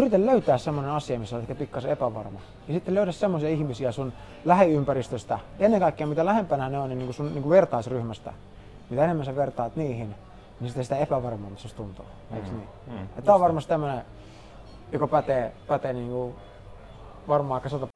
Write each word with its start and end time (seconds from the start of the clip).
yritä 0.00 0.26
löytää 0.26 0.58
semmoinen 0.58 0.92
asia, 0.92 1.18
missä 1.18 1.36
olet 1.36 1.50
ehkä 1.50 1.58
pikkasen 1.58 1.90
epävarma. 1.90 2.40
Ja 2.68 2.74
sitten 2.74 2.94
löydä 2.94 3.12
semmoisia 3.12 3.48
ihmisiä 3.48 3.92
sun 3.92 4.12
lähiympäristöstä, 4.44 5.38
ennen 5.58 5.80
kaikkea 5.80 6.06
mitä 6.06 6.24
lähempänä 6.24 6.68
ne 6.68 6.78
on, 6.78 6.88
niin, 6.88 6.98
niin 6.98 7.14
sun 7.14 7.26
niin 7.34 7.42
kuin 7.42 7.50
vertaisryhmästä. 7.50 8.32
Mitä 8.90 9.04
enemmän 9.04 9.26
sä 9.26 9.36
vertaat 9.36 9.76
niihin, 9.76 10.14
niin 10.60 10.68
sitten 10.68 10.84
sitä 10.84 10.96
epävarmemmalta 10.96 11.68
se 11.68 11.74
tuntuu. 11.74 12.04
Eikö 12.34 12.48
Mm. 12.48 12.56
niin? 12.56 12.68
Mm, 12.86 13.08
Ja 13.16 13.22
Tämä 13.22 13.34
on 13.34 13.40
varmasti 13.40 13.68
tämmöinen, 13.68 14.04
joka 14.92 15.06
pätee, 15.06 15.52
pätee 15.66 15.92
niin 15.92 16.10
kuin 16.10 16.34
varmaan 17.28 17.54
aika 17.54 17.68
sata 17.68 17.86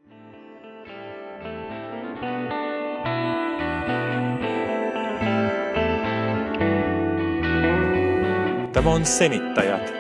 Tämä 8.73 8.91
on 8.91 9.05
Senittäjät, 9.07 9.95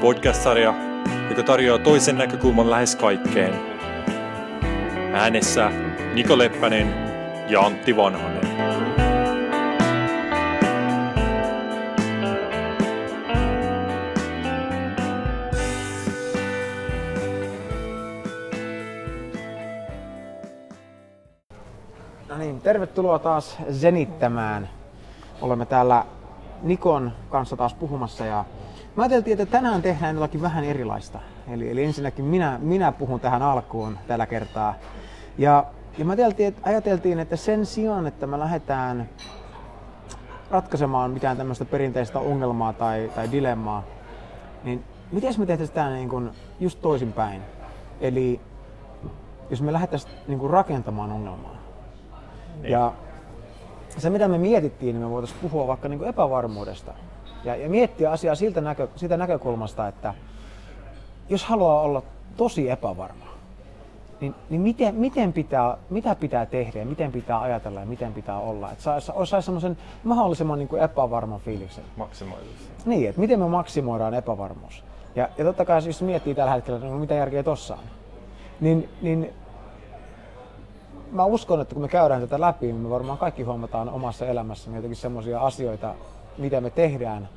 podcast-sarja, 0.00 0.74
joka 1.30 1.42
tarjoaa 1.42 1.78
toisen 1.78 2.18
näkökulman 2.18 2.70
lähes 2.70 2.96
kaikkeen. 2.96 3.54
Äänessä 5.12 5.70
Niko 6.14 6.38
Leppänen 6.38 6.94
ja 7.48 7.60
Antti 7.60 7.96
Vanhanen. 7.96 8.44
No 22.28 22.38
niin, 22.38 22.60
tervetuloa 22.60 23.18
taas 23.18 23.56
zenittämään. 23.72 24.68
Olemme 25.40 25.66
täällä 25.66 26.04
Nikon 26.62 27.12
kanssa 27.30 27.56
taas 27.56 27.74
puhumassa 27.74 28.26
ja 28.26 28.44
mä 28.96 29.02
ajateltiin, 29.02 29.40
että 29.40 29.52
tänään 29.52 29.82
tehdään 29.82 30.14
jotakin 30.14 30.42
vähän 30.42 30.64
erilaista. 30.64 31.20
Eli, 31.48 31.70
eli 31.70 31.84
ensinnäkin 31.84 32.24
minä, 32.24 32.58
minä 32.62 32.92
puhun 32.92 33.20
tähän 33.20 33.42
alkuun 33.42 33.98
tällä 34.06 34.26
kertaa. 34.26 34.74
Ja, 35.38 35.64
ja 35.98 36.04
mä 36.04 36.12
ajateltiin, 36.12 36.48
että, 36.48 36.60
ajateltiin, 36.64 37.18
että 37.18 37.36
sen 37.36 37.66
sijaan, 37.66 38.06
että 38.06 38.26
me 38.26 38.38
lähdetään 38.38 39.08
ratkaisemaan 40.50 41.10
mitään 41.10 41.36
tämmöistä 41.36 41.64
perinteistä 41.64 42.18
ongelmaa 42.18 42.72
tai, 42.72 43.10
tai 43.14 43.32
dilemmaa, 43.32 43.82
niin 44.64 44.84
miten 45.12 45.34
me 45.38 45.46
tehtäisiin 45.46 45.74
tämä 45.74 45.90
niin 45.90 46.08
kuin 46.08 46.30
just 46.60 46.82
toisinpäin? 46.82 47.42
Eli 48.00 48.40
jos 49.50 49.62
me 49.62 49.72
lähdettäisiin 49.72 50.14
niin 50.28 50.38
kuin 50.38 50.50
rakentamaan 50.50 51.12
ongelmaa. 51.12 51.56
Niin. 52.60 52.72
Ja 52.72 52.92
se 53.98 54.10
mitä 54.10 54.28
me 54.28 54.38
mietittiin, 54.38 54.94
niin 54.94 55.06
me 55.06 55.10
voitaisiin 55.10 55.40
puhua 55.42 55.66
vaikka 55.66 55.88
niin 55.88 55.98
kuin 55.98 56.08
epävarmuudesta. 56.08 56.94
Ja, 57.44 57.56
ja 57.56 57.68
miettiä 57.68 58.10
asiaa 58.10 58.34
siltä 58.34 58.60
näkö, 58.60 58.88
siitä 58.96 59.16
näkökulmasta, 59.16 59.88
että 59.88 60.14
jos 61.28 61.44
haluaa 61.44 61.80
olla 61.80 62.02
tosi 62.36 62.70
epävarma, 62.70 63.24
niin, 64.20 64.34
niin 64.50 64.60
miten, 64.60 64.94
miten 64.94 65.32
pitää, 65.32 65.76
mitä 65.90 66.14
pitää 66.14 66.46
tehdä 66.46 66.78
ja 66.78 66.86
miten 66.86 67.12
pitää 67.12 67.40
ajatella 67.40 67.80
ja 67.80 67.86
miten 67.86 68.12
pitää 68.12 68.38
olla. 68.38 68.72
Että 68.72 68.84
saisi 68.84 69.12
sais 69.24 69.44
semmoisen 69.44 69.78
mahdollisimman 70.04 70.58
niin 70.58 70.68
kuin 70.68 70.82
epävarman 70.82 71.40
fiiliksen. 71.40 71.84
Maksimoidusti. 71.96 72.68
Niin, 72.86 73.08
että 73.08 73.20
miten 73.20 73.38
me 73.38 73.48
maksimoidaan 73.48 74.14
epävarmuus. 74.14 74.84
Ja, 75.16 75.28
ja 75.38 75.44
totta 75.44 75.64
kai 75.64 75.86
jos 75.86 76.02
miettii 76.02 76.34
tällä 76.34 76.52
hetkellä, 76.52 76.76
että 76.76 76.90
no 76.90 76.98
mitä 76.98 77.14
järkeä 77.14 77.42
tossa 77.42 77.74
on, 77.74 77.80
niin, 78.60 78.88
niin 79.02 79.32
mä 81.12 81.24
uskon, 81.24 81.60
että 81.60 81.74
kun 81.74 81.82
me 81.82 81.88
käydään 81.88 82.20
tätä 82.20 82.40
läpi, 82.40 82.66
niin 82.66 82.76
me 82.76 82.90
varmaan 82.90 83.18
kaikki 83.18 83.42
huomataan 83.42 83.88
omassa 83.88 84.26
elämässämme 84.26 84.78
jotenkin 84.78 84.96
semmoisia 84.96 85.40
asioita, 85.40 85.94
mitä 86.38 86.60
me 86.60 86.70
tehdään, 86.70 87.28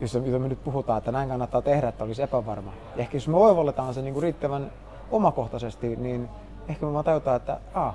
jossa, 0.00 0.18
joita 0.18 0.38
me 0.38 0.48
nyt 0.48 0.64
puhutaan, 0.64 0.98
että 0.98 1.12
näin 1.12 1.28
kannattaa 1.28 1.62
tehdä, 1.62 1.88
että 1.88 2.04
olisi 2.04 2.22
epävarma. 2.22 2.72
Ja 2.96 3.00
ehkä 3.00 3.16
jos 3.16 3.28
me 3.28 3.36
oivalletaan 3.36 3.94
se 3.94 4.02
niin 4.02 4.14
kuin 4.14 4.22
riittävän 4.22 4.72
omakohtaisesti, 5.10 5.96
niin 5.96 6.28
ehkä 6.68 6.86
me 6.86 6.92
vaan 6.92 7.04
tajutaan, 7.04 7.36
että 7.36 7.60
Aa, 7.74 7.94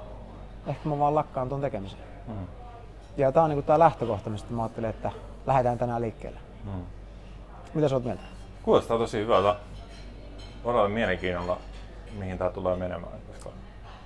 ehkä 0.68 0.90
mä 0.90 1.00
vaan 1.00 1.16
lakkaan 1.16 1.50
tuon 1.50 1.62
tekemisen. 1.62 2.00
Mm. 2.28 2.34
Ja 3.18 3.32
tää 3.32 3.44
on 3.44 3.50
niin 3.50 3.58
kuin 3.58 3.66
tää 3.66 3.80
lähtökohta, 3.80 4.30
mistä 4.30 4.54
mä 4.54 4.62
ajattelin, 4.62 4.90
että 4.90 5.12
lähdetään 5.46 5.78
tänään 5.78 6.02
liikkeelle. 6.02 6.40
Mm. 6.64 6.84
Mitä 7.74 7.90
sä 7.90 7.96
oot 7.96 8.04
mieltä? 8.04 8.24
Kuulostaa 8.64 8.98
tosi 8.98 9.18
hyvältä. 9.18 9.56
Odotan 10.64 10.92
mielenkiinnolla, 10.92 11.58
mihin 12.20 12.38
tämä 12.38 12.50
tulee 12.50 12.76
menemään. 12.76 13.14
Koska... 13.28 13.50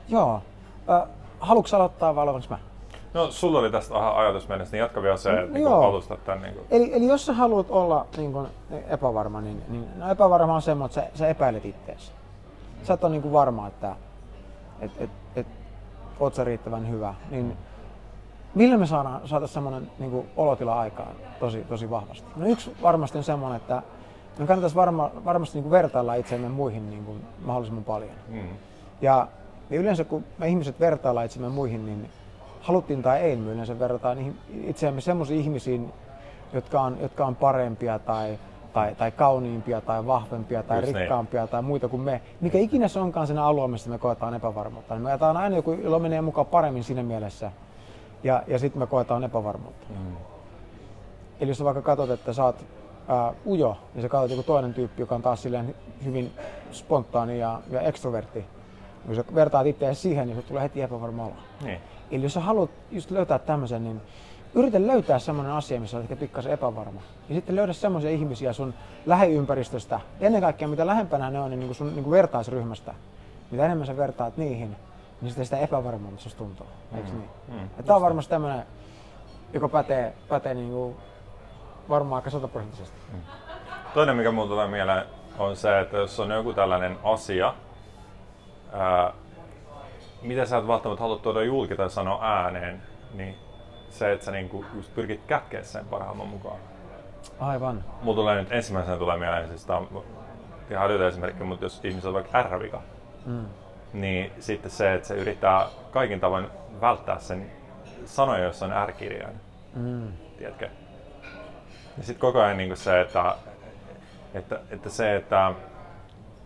Joo. 0.09 0.41
Äh, 0.89 1.09
haluatko 1.39 1.75
aloittaa 1.75 2.15
vai 2.15 2.23
aloitanko 2.23 2.47
mä? 2.49 2.68
No, 3.13 3.31
sulla 3.31 3.59
oli 3.59 3.71
tästä 3.71 3.93
vähän 3.93 4.15
ajatus 4.15 4.47
mennessä, 4.47 4.75
niin 4.75 4.81
jatka 4.81 5.01
vielä 5.01 5.17
se, 5.17 5.39
että 5.39 5.53
niin 5.53 5.63
joo. 5.63 5.83
alustat 5.83 6.25
tämän. 6.25 6.41
Niin 6.41 6.53
kuin... 6.53 6.65
Eli, 6.71 6.93
eli 6.93 7.07
jos 7.07 7.25
sä 7.25 7.33
haluat 7.33 7.69
olla 7.69 8.05
niin 8.17 8.33
kun, 8.33 8.47
epävarma, 8.87 9.41
niin, 9.41 9.63
niin 9.67 9.87
no 9.95 10.11
epävarma 10.11 10.55
on 10.55 10.61
semmoinen, 10.61 10.99
että 10.99 11.11
sä, 11.11 11.17
sä 11.17 11.27
epäilet 11.27 11.65
ittees. 11.65 12.11
Sä 12.83 12.93
et 12.93 13.03
ole 13.03 13.11
niin 13.11 13.21
kuin 13.21 13.33
varma, 13.33 13.67
että 13.67 13.95
et, 14.81 14.91
et, 14.97 15.09
et, 15.35 15.47
oot 16.19 16.35
sä 16.35 16.43
riittävän 16.43 16.89
hyvä. 16.89 17.13
Niin 17.29 17.57
millä 18.55 18.77
me 18.77 18.85
saadaan, 18.85 19.27
saataisiin 19.27 19.53
semmoinen 19.53 19.91
niin 19.99 20.11
kuin 20.11 20.29
olotila 20.37 20.79
aikaan 20.79 21.15
tosi, 21.39 21.63
tosi 21.69 21.89
vahvasti? 21.89 22.27
No 22.35 22.47
yksi 22.47 22.75
varmasti 22.81 23.17
on 23.17 23.23
semmoinen, 23.23 23.57
että 23.57 23.81
me 24.37 24.47
kannattaisi 24.47 24.75
varma, 24.75 25.11
varmasti 25.25 25.57
niin 25.57 25.63
kuin 25.63 25.71
vertailla 25.71 26.15
itseämme 26.15 26.49
muihin 26.49 26.89
niin 26.89 27.05
kuin 27.05 27.21
mahdollisimman 27.45 27.83
paljon. 27.83 28.11
Mm. 28.27 28.47
Ja, 29.01 29.27
ja 29.69 29.79
yleensä 29.79 30.03
kun 30.03 30.23
me 30.37 30.47
ihmiset 30.47 30.79
vertaillaan 30.79 31.25
itsemme 31.25 31.49
muihin, 31.49 31.85
niin 31.85 32.09
haluttiin 32.61 33.03
tai 33.03 33.19
ei, 33.19 33.35
me 33.35 33.51
yleensä 33.51 33.79
verrataan 33.79 34.17
niihin- 34.17 34.39
itseämme 34.63 35.01
semmoisiin 35.01 35.39
ihmisiin, 35.39 35.93
jotka 36.53 36.81
on, 36.81 36.97
jotka 37.01 37.25
on 37.25 37.35
parempia 37.35 37.99
tai, 37.99 38.39
tai, 38.73 38.95
tai 38.95 39.11
kauniimpia 39.11 39.81
tai 39.81 40.05
vahvempia 40.07 40.63
tai 40.63 40.77
Just 40.77 40.93
niin. 40.93 41.01
rikkaampia 41.01 41.47
tai 41.47 41.61
muita 41.61 41.87
kuin 41.87 42.01
me. 42.01 42.21
Mikä 42.41 42.57
ikinä 42.57 42.87
se 42.87 42.99
onkaan 42.99 43.27
siinä 43.27 43.43
alue, 43.43 43.67
missä 43.67 43.89
me 43.89 43.97
koetaan 43.97 44.33
epävarmuutta. 44.33 44.93
Niin 44.93 45.03
me 45.03 45.09
ajetaan 45.09 45.37
aina 45.37 45.55
joku, 45.55 45.71
jolla 45.71 45.99
menee 45.99 46.21
mukaan 46.21 46.47
paremmin 46.47 46.83
siinä 46.83 47.03
mielessä. 47.03 47.51
Ja, 48.23 48.43
ja 48.47 48.59
sitten 48.59 48.79
me 48.79 48.87
koetaan 48.87 49.23
epävarmuutta. 49.23 49.87
Mm. 49.89 50.15
Eli 51.39 51.51
jos 51.51 51.57
sä 51.57 51.65
vaikka 51.65 51.81
katsot, 51.81 52.09
että 52.09 52.33
sä 52.33 52.43
oot 52.43 52.65
ää, 53.07 53.33
ujo, 53.45 53.77
niin 53.93 54.01
sä 54.01 54.09
katsot 54.09 54.29
joku 54.31 54.43
toinen 54.43 54.73
tyyppi, 54.73 55.01
joka 55.01 55.15
on 55.15 55.21
taas 55.21 55.41
silleen 55.41 55.75
hyvin 56.05 56.31
spontaani 56.71 57.39
ja, 57.39 57.61
ja 57.71 57.81
ekstrovertti. 57.81 58.45
Kun 59.05 59.15
sä 59.15 59.23
vertaat 59.35 59.67
itseäsi 59.67 60.01
siihen, 60.01 60.27
niin 60.27 60.35
se 60.35 60.47
tulee 60.47 60.63
heti 60.63 60.81
epävarma 60.81 61.23
olo. 61.25 61.33
Niin. 61.63 61.79
Eli 62.11 62.23
jos 62.23 62.33
sä 62.33 62.39
haluat 62.39 62.69
just 62.91 63.11
löytää 63.11 63.39
tämmöisen, 63.39 63.83
niin 63.83 64.01
yritä 64.55 64.87
löytää 64.87 65.19
semmoinen 65.19 65.53
asia, 65.53 65.79
missä 65.79 65.97
olet 65.97 66.19
pikkasen 66.19 66.51
epävarma. 66.51 67.01
Ja 67.29 67.35
sitten 67.35 67.55
löydä 67.55 67.73
semmoisia 67.73 68.09
ihmisiä 68.11 68.53
sun 68.53 68.73
lähiympäristöstä, 69.05 69.99
ennen 70.19 70.41
kaikkea 70.41 70.67
mitä 70.67 70.87
lähempänä 70.87 71.29
ne 71.29 71.39
on, 71.39 71.49
niin, 71.49 71.59
niin 71.59 71.67
kuin 71.67 71.75
sun 71.75 71.93
niin 71.95 72.03
kuin 72.03 72.11
vertaisryhmästä. 72.11 72.93
Mitä 73.51 73.65
enemmän 73.65 73.87
sä 73.87 73.97
vertaat 73.97 74.37
niihin, 74.37 74.75
niin 75.21 75.29
sitten 75.29 75.45
sitä 75.45 75.57
epävarmemmalta 75.57 76.29
se 76.29 76.37
tuntuu. 76.37 76.67
Eikö 76.95 77.09
Mm, 77.11 77.17
niin? 77.17 77.29
mm, 77.47 77.69
Ja 77.77 77.83
Tämä 77.83 77.95
on 77.95 78.01
varmasti 78.01 78.29
tämmöinen, 78.29 78.65
joka 79.53 79.69
pätee, 79.69 80.13
pätee 80.29 80.53
niin 80.53 80.71
kuin 80.71 80.95
varmaan 81.89 82.15
aika 82.15 82.29
sataprosenttisesti. 82.29 82.97
Toinen, 83.93 84.15
mikä 84.15 84.31
mulle 84.31 84.49
tulee 84.49 84.67
mieleen, 84.67 85.05
on 85.39 85.55
se, 85.55 85.79
että 85.79 85.97
jos 85.97 86.19
on 86.19 86.31
joku 86.31 86.53
tällainen 86.53 86.97
asia, 87.03 87.53
ää, 88.73 89.13
mitä 90.21 90.45
sä 90.45 90.57
et 90.57 90.67
välttämättä 90.67 91.01
halua 91.01 91.17
tuoda 91.17 91.41
julki 91.43 91.75
tai 91.75 91.89
sanoa 91.89 92.25
ääneen, 92.25 92.81
niin 93.13 93.35
se, 93.89 94.11
että 94.11 94.25
sä 94.25 94.31
niinku 94.31 94.65
just 94.75 94.95
pyrkit 94.95 95.21
kätkeä 95.27 95.63
sen 95.63 95.85
parhaimman 95.85 96.27
mukaan. 96.27 96.59
Aivan. 97.39 97.83
Mulla 98.01 98.15
tulee 98.15 98.35
nyt 98.35 98.51
ensimmäisenä 98.51 98.97
tulee 98.97 99.17
mieleen, 99.17 99.47
siis 99.47 99.65
tää 99.65 99.77
on 99.77 100.03
ihan 100.69 100.85
älytön 100.85 101.07
esimerkki, 101.07 101.43
mutta 101.43 101.65
jos 101.65 101.85
ihmisellä 101.85 102.09
on 102.09 102.13
vaikka 102.13 102.41
R-vika, 102.43 102.81
Mm. 103.25 103.45
niin 103.93 104.31
sitten 104.39 104.71
se, 104.71 104.93
että 104.93 105.07
se 105.07 105.15
yrittää 105.15 105.65
kaikin 105.91 106.19
tavoin 106.19 106.47
välttää 106.81 107.19
sen 107.19 107.51
sanoja, 108.05 108.43
jossa 108.43 108.65
on 108.65 108.87
R-kirjain, 108.87 109.35
Mm. 109.75 110.07
tiedätkö? 110.37 110.69
Ja 111.97 112.03
sitten 112.03 112.19
koko 112.21 112.41
ajan 112.41 112.57
niin 112.57 112.77
se, 112.77 113.01
että, 113.01 113.35
että, 114.33 114.59
että 114.71 114.89
se, 114.89 115.15
että, 115.15 115.51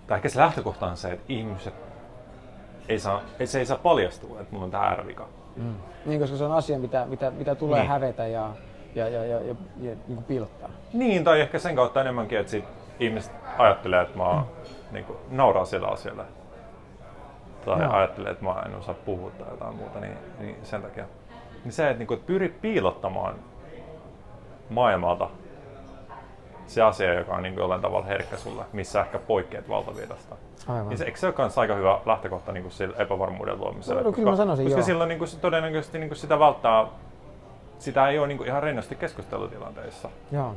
tai 0.07 0.16
ehkä 0.17 0.29
se 0.29 0.39
lähtökohta 0.39 0.86
on 0.88 0.97
se, 0.97 1.12
että 1.12 1.25
ihmiset 1.30 1.74
ei 2.89 3.00
saa, 3.00 3.21
ei, 3.39 3.47
se 3.47 3.59
ei 3.59 3.65
saa 3.65 3.77
paljastua, 3.77 4.39
että 4.39 4.51
mulla 4.53 4.65
on 4.65 4.71
tämä 4.71 4.95
R-vika. 4.95 5.27
Mm. 5.56 5.74
Niin, 6.06 6.19
koska 6.19 6.38
se 6.38 6.44
on 6.44 6.51
asia, 6.51 6.80
mitä, 6.80 7.06
mitä, 7.06 7.31
mitä 7.31 7.56
tulee 7.56 7.80
Niin. 7.80 7.89
hävetä 7.89 8.27
ja, 8.27 8.50
ja, 8.95 9.09
ja, 9.09 9.25
ja, 9.25 9.39
ja, 9.41 9.56
ja 9.81 9.95
niin 10.07 10.15
kuin 10.15 10.24
piilottaa. 10.24 10.69
Niin, 10.94 11.24
tai 11.24 11.41
ehkä 11.41 11.59
sen 11.59 11.75
kautta 11.75 12.01
enemmänkin, 12.01 12.39
että 12.39 12.51
sit 12.51 12.65
ihmiset 13.00 13.31
ajattelee, 13.57 14.01
että 14.01 14.18
mä 14.18 14.24
oon, 14.24 14.45
niin 14.91 15.06
kuin, 15.06 15.18
nauraa 15.30 15.65
sillä 15.65 15.88
asialla. 15.88 16.25
Tai 17.65 17.81
Joo. 17.83 17.94
ajattelee, 17.94 18.31
että 18.31 18.44
mä 18.45 18.63
en 18.65 18.75
osaa 18.75 18.95
puhua 19.06 19.31
tai 19.31 19.47
jotain 19.50 19.75
muuta, 19.75 20.00
niin, 20.00 20.18
niin 20.39 20.56
sen 20.63 20.81
takia. 20.81 21.06
Niin 21.63 21.71
se, 21.71 21.89
että, 21.89 22.00
niin 22.00 22.07
kuin, 22.07 22.15
että 22.18 22.27
pyri 22.27 22.50
piilottamaan 22.50 23.35
maailmalta 24.69 25.30
se 26.68 26.81
asia, 26.81 27.13
joka 27.13 27.36
on 27.36 27.44
niin 27.44 27.54
kuin, 27.54 27.62
jollain 27.62 27.81
tavalla 27.81 28.06
herkkä 28.06 28.38
sulle, 28.38 28.63
missä 28.74 29.01
ehkä 29.01 29.19
poikkeat 29.19 29.69
valtavirrasta. 29.69 30.36
Aivan. 30.68 30.89
Niin 30.89 30.98
se, 30.98 31.04
eikö 31.04 31.18
se 31.18 31.25
ole 31.25 31.33
kans 31.33 31.57
aika 31.57 31.75
hyvä 31.75 32.00
lähtökohta 32.06 32.51
niin 32.51 32.63
kuin 32.63 32.71
sille 32.71 32.95
epävarmuuden 32.98 33.60
luomiselle? 33.60 34.04
No, 34.04 34.12
kyllä 34.12 34.30
mä 34.30 34.36
sanoisin, 34.36 34.65
koska 34.65 34.80
joo. 34.80 34.86
silloin 34.86 35.07
niin 35.07 35.18
kuin, 35.18 35.27
se 35.27 35.39
todennäköisesti 35.39 36.00
niin 36.00 36.10
kuin 36.10 36.18
sitä 36.18 36.39
välttää, 36.39 36.86
sitä 37.80 38.07
ei 38.07 38.19
ole 38.19 38.27
niin 38.27 38.38
kuin, 38.38 38.48
ihan 38.48 38.63
rennosti 38.63 38.95
keskustelutilanteissa. 38.95 40.10
Joo. 40.31 40.56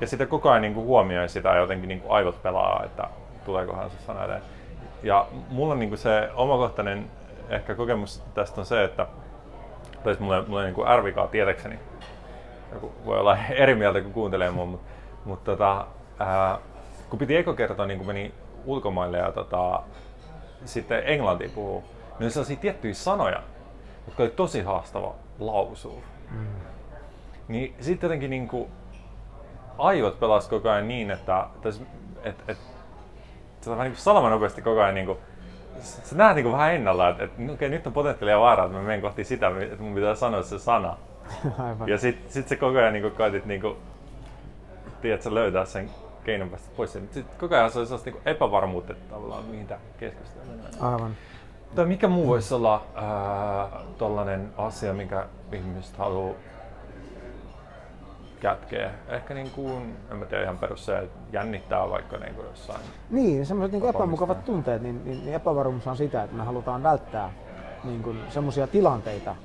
ja 0.00 0.06
sitten 0.06 0.28
koko 0.28 0.50
ajan 0.50 0.62
niin 0.62 0.74
kuin 0.74 0.86
huomioi 0.86 1.28
sitä 1.28 1.48
ja 1.48 1.56
jotenkin 1.56 1.88
niin 1.88 2.00
kuin 2.00 2.12
aivot 2.12 2.42
pelaa, 2.42 2.82
että 2.84 3.08
tuleekohan 3.44 3.90
se 3.90 3.96
sana 4.06 4.24
eteen. 4.24 4.42
Ja 5.02 5.26
mulla 5.48 5.74
niin 5.74 5.88
kuin 5.88 5.98
se 5.98 6.30
omakohtainen 6.34 7.10
ehkä 7.48 7.74
kokemus 7.74 8.22
tästä 8.34 8.60
on 8.60 8.66
se, 8.66 8.84
että 8.84 9.06
tai 10.04 10.16
mulla, 10.20 10.44
mulla 10.48 10.60
ei 10.60 10.66
niin 10.66 10.74
kuin 10.74 10.88
ärvikaa 10.88 11.26
tietäkseni. 11.26 11.78
Joku 12.74 12.92
voi 13.04 13.20
olla 13.20 13.38
eri 13.62 13.74
mieltä, 13.74 14.00
kun 14.00 14.12
kuuntelee 14.12 14.50
mua, 14.50 14.66
mutta, 14.66 14.90
mutta 15.24 15.50
tota, 15.50 15.86
ää, 16.18 16.58
kun 17.10 17.18
piti 17.18 17.36
eko 17.36 17.54
kertaa, 17.54 17.86
niin 17.86 17.98
kun 17.98 18.06
meni 18.06 18.34
ulkomaille 18.64 19.18
ja 19.18 19.32
tota, 19.32 19.82
sitten 20.64 21.02
englantiin 21.06 21.50
puhuu, 21.50 21.84
niin 22.18 22.30
sellaisia 22.30 22.56
tiettyjä 22.56 22.94
sanoja, 22.94 23.42
jotka 24.06 24.22
oli 24.22 24.30
tosi 24.30 24.62
haastava 24.62 25.14
lausua. 25.38 26.02
Mm. 26.30 26.46
Niin 27.48 27.74
sitten 27.80 28.08
jotenkin 28.08 28.30
niin 28.30 28.48
kuin, 28.48 28.68
aivot 29.78 30.20
pelas 30.20 30.48
koko 30.48 30.70
ajan 30.70 30.88
niin, 30.88 31.10
että, 31.10 31.46
että, 31.64 31.84
että, 32.24 32.42
että 32.52 32.64
se 33.60 33.70
on 33.70 33.76
vähän 33.76 33.90
niin 33.90 34.00
salama 34.00 34.30
nopeasti 34.30 34.62
koko 34.62 34.80
ajan 34.80 34.94
niin 34.94 35.06
kuin, 35.06 35.18
sä 35.80 36.16
näet 36.16 36.34
niin 36.34 36.44
kuin 36.44 36.52
vähän 36.52 36.74
ennalla, 36.74 37.08
että, 37.08 37.24
että 37.24 37.52
okay, 37.52 37.68
nyt 37.68 37.86
on 37.86 37.92
potentiaalia 37.92 38.40
vaaraa, 38.40 38.66
että 38.66 38.78
mä 38.78 38.82
menen 38.82 39.00
kohti 39.00 39.24
sitä, 39.24 39.52
että 39.60 39.82
mun 39.82 39.94
pitää 39.94 40.14
sanoa 40.14 40.42
se 40.42 40.58
sana. 40.58 40.96
Aivan. 41.68 41.88
Ja 41.88 41.98
sit, 41.98 42.30
sit 42.30 42.48
se 42.48 42.56
koko 42.56 42.78
ajan 42.78 42.92
niin 42.92 43.02
kuin, 43.02 43.14
koetit 43.14 43.46
niin 43.46 43.60
kuin, 43.60 43.76
tiedätkö, 45.02 45.34
löytää 45.34 45.64
sen 45.64 45.90
keinon 46.24 46.50
päästä 46.50 46.70
pois. 46.76 46.92
Sitten 46.92 47.24
koko 47.38 47.54
ajan 47.54 47.70
se 47.70 47.78
oli 47.78 47.86
sellaista 47.86 48.10
niin 48.10 48.22
epävarmuutta, 48.26 48.92
että 48.92 49.14
tavallaan 49.14 49.44
mihin 49.44 49.66
tämä 49.66 49.80
keskustellaan. 49.98 50.92
Aivan. 50.92 51.16
Tai 51.74 51.86
mikä 51.86 52.08
muu 52.08 52.26
voisi 52.26 52.54
olla 52.54 52.82
äh, 52.96 54.56
asia, 54.56 54.92
mikä 54.92 55.26
ihmiset 55.52 55.96
haluaa 55.96 56.34
kätkee. 58.44 58.90
Ehkä 59.08 59.34
niin 59.34 59.50
kuin, 59.50 59.96
en 60.10 60.16
mä 60.16 60.24
tiedä 60.24 60.42
ihan 60.42 60.58
perus 60.58 60.86
se, 60.86 60.98
että 60.98 61.18
jännittää 61.32 61.90
vaikka 61.90 62.16
niin 62.16 62.34
kuin 62.34 62.46
jossain. 62.46 62.80
Niin, 63.10 63.46
semmoiset 63.46 63.72
niin 63.80 63.90
epämukavat 63.90 64.44
tunteet, 64.44 64.82
niin, 64.82 65.04
niin, 65.04 65.24
niin 65.24 65.34
epävarmuus 65.34 65.86
on 65.86 65.96
sitä, 65.96 66.22
että 66.22 66.36
me 66.36 66.44
halutaan 66.44 66.82
välttää 66.82 67.30
niin 67.84 68.02
kuin 68.02 68.18
semmoisia 68.28 68.66
tilanteita, 68.66 69.36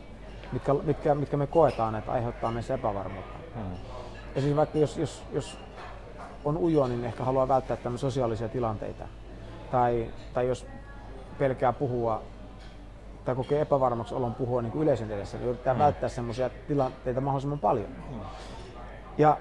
mitkä, 0.52 0.74
mitkä, 0.74 1.16
mitkä, 1.16 1.38
me 1.38 1.48
koetaan, 1.48 1.96
että 1.96 2.12
aiheuttaa 2.12 2.52
meissä 2.52 2.74
epävarmuutta. 2.74 3.40
Hmm. 3.56 3.78
Ja 4.36 4.42
siis 4.42 4.56
vaikka 4.56 4.78
jos, 4.78 4.98
jos, 4.98 5.24
jos 5.32 5.58
on 6.46 6.58
ujo, 6.58 6.88
niin 6.88 7.06
ehkä 7.06 7.24
haluaa 7.24 7.48
välttää 7.48 7.78
tämmöisiä 7.78 8.10
sosiaalisia 8.10 8.50
tilanteita. 8.50 9.04
Tai, 9.72 10.10
tai 10.34 10.48
jos 10.48 10.66
pelkää 11.40 11.74
puhua 11.74 12.22
tai 13.26 13.36
kokee 13.36 13.62
epävarmaksi 13.62 14.16
olon 14.16 14.36
puhua 14.36 14.62
niin 14.62 14.72
kuin 14.72 14.84
yleisön 14.84 15.12
edessä, 15.12 15.38
niin 15.38 15.50
yrittää 15.50 15.74
hmm. 15.74 15.84
välttää 15.84 16.10
semmoisia 16.10 16.50
tilanteita 16.68 17.22
mahdollisimman 17.22 17.60
paljon. 17.60 17.88
Hmm. 18.10 18.20
Ja 19.18 19.38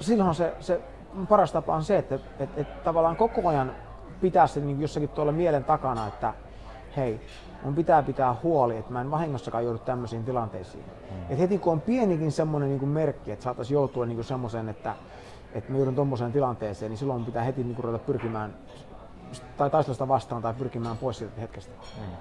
silloin 0.00 0.34
se, 0.34 0.54
se 0.60 0.80
paras 1.28 1.52
tapa 1.52 1.74
on 1.74 1.84
se, 1.84 1.98
että 1.98 2.14
että 2.14 2.60
että 2.60 2.84
tavallaan 2.84 3.16
koko 3.16 3.48
ajan 3.48 3.72
pitää 4.20 4.46
se 4.46 4.60
niin 4.60 4.80
jossakin 4.80 5.08
tuolla 5.08 5.32
mielen 5.32 5.64
takana, 5.64 6.06
että 6.06 6.34
hei, 6.96 7.20
mun 7.62 7.74
pitää 7.74 8.02
pitää 8.02 8.36
huoli, 8.42 8.76
että 8.76 8.92
mä 8.92 9.00
en 9.00 9.10
vahingossakaan 9.10 9.64
joudu 9.64 9.78
tämmöisiin 9.78 10.24
tilanteisiin. 10.24 10.84
Mm. 10.84 11.32
Et 11.32 11.38
heti 11.38 11.58
kun 11.58 11.72
on 11.72 11.80
pienikin 11.80 12.32
semmoinen 12.32 12.68
niin 12.68 12.88
merkki, 12.88 13.32
että 13.32 13.42
saataisiin 13.42 13.74
joutua 13.74 14.06
niin 14.06 14.24
semmoiseen, 14.24 14.68
että, 14.68 14.94
että 15.54 15.72
mä 15.72 15.78
joudun 15.78 15.94
tuommoiseen 15.94 16.32
tilanteeseen, 16.32 16.90
niin 16.90 16.98
silloin 16.98 17.24
pitää 17.24 17.42
heti 17.42 17.64
niin 17.64 17.76
ruveta 17.78 18.04
pyrkimään 18.04 18.54
tai 19.56 19.70
taistelusta 19.70 20.08
vastaan 20.08 20.42
tai 20.42 20.54
pyrkimään 20.54 20.96
pois 20.96 21.18
siitä 21.18 21.40
hetkestä. 21.40 21.72
Mm. 21.96 22.12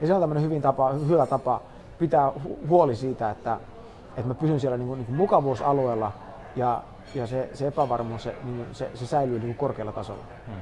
Ja 0.00 0.06
se 0.06 0.14
on 0.14 0.20
tämmöinen 0.20 0.44
hyvin 0.44 0.62
tapa, 0.62 0.92
hyvä 0.92 1.26
tapa 1.26 1.60
pitää 1.98 2.32
huoli 2.68 2.96
siitä, 2.96 3.30
että, 3.30 3.60
että 4.08 4.28
mä 4.28 4.34
pysyn 4.34 4.60
siellä 4.60 4.76
niin 4.76 4.88
kuin, 4.88 4.98
niin 4.98 5.06
kuin 5.06 5.16
mukavuusalueella 5.16 6.12
ja, 6.56 6.82
ja 7.14 7.26
se, 7.26 7.50
se 7.52 7.66
epävarmuus 7.66 8.22
se, 8.22 8.34
niin 8.44 8.66
se, 8.72 8.90
se 8.94 9.06
säilyy 9.06 9.38
niin 9.38 9.46
kuin 9.46 9.56
korkealla 9.56 9.92
tasolla. 9.92 10.24
Hmm. 10.46 10.54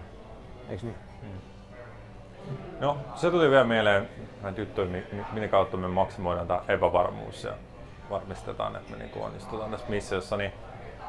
Eikö 0.68 0.86
niin? 0.86 0.96
Hmm. 1.20 1.53
No, 2.80 2.96
se 3.14 3.30
tuli 3.30 3.50
vielä 3.50 3.64
mieleen 3.64 4.08
näitä 4.42 4.60
juttuja, 4.60 4.88
minne 5.32 5.48
kautta 5.48 5.76
me 5.76 5.88
maksimoidaan 5.88 6.46
tämä 6.46 6.60
epävarmuus 6.68 7.44
ja 7.44 7.52
varmistetaan, 8.10 8.76
että 8.76 8.90
me 8.90 8.96
niin 8.96 9.10
onnistutaan 9.24 9.70
tässä 9.70 9.86
missiossa. 9.88 10.36
Niin, 10.36 10.52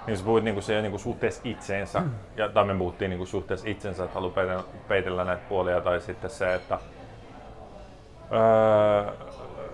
niin 0.07 0.17
sä 0.17 0.23
puhuit 0.23 0.43
niin 0.43 0.63
se 0.63 0.81
niin 0.81 0.99
suhteessa 0.99 1.41
itseensä, 1.43 1.99
mm. 1.99 2.11
ja, 2.37 2.49
tai 2.49 2.65
me 2.65 2.75
puhuttiin 2.75 3.09
niin 3.09 3.27
suhteessa 3.27 3.69
itsensä, 3.69 4.03
että 4.03 4.13
haluaa 4.13 4.33
peitellä, 4.33 4.63
peitellä 4.87 5.23
näitä 5.23 5.43
puolia, 5.49 5.81
tai 5.81 6.01
sitten 6.01 6.29
se, 6.29 6.53
että 6.53 6.79
öö, 8.31 9.13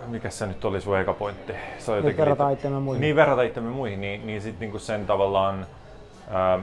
mikä 0.07 0.29
se 0.29 0.45
nyt 0.45 0.65
oli 0.65 0.81
sun 0.81 0.97
eka 0.97 1.13
pointti? 1.13 1.53
Se 1.77 1.91
on 1.91 2.03
niin 2.03 2.17
verrata 2.17 2.49
itsemme 2.49 2.79
muihin. 2.79 3.01
Niin, 3.01 3.15
verrata 3.15 3.41
itsemme 3.41 3.69
muihin, 3.69 4.01
niin, 4.01 4.27
niin 4.27 4.41
sitten 4.41 4.59
niinku 4.59 4.79
sen 4.79 5.05
tavallaan 5.05 5.65
ää, 6.29 6.59